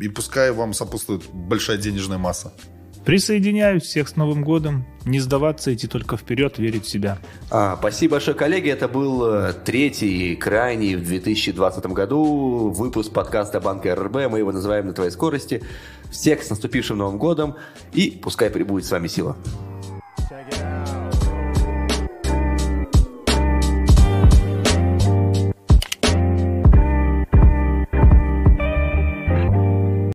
[0.00, 2.52] и пускай вам сопутствует большая денежная масса.
[3.08, 4.84] Присоединяюсь всех с Новым годом.
[5.06, 7.16] Не сдаваться, идти только вперед, верить в себя.
[7.50, 8.68] А, спасибо большое, коллеги.
[8.68, 14.30] Это был э, третий, крайний в 2020 году выпуск подкаста Банка РРБ.
[14.30, 15.62] Мы его называем «На твоей скорости».
[16.10, 17.56] Всех с наступившим Новым годом.
[17.94, 19.38] И пускай прибудет с вами сила.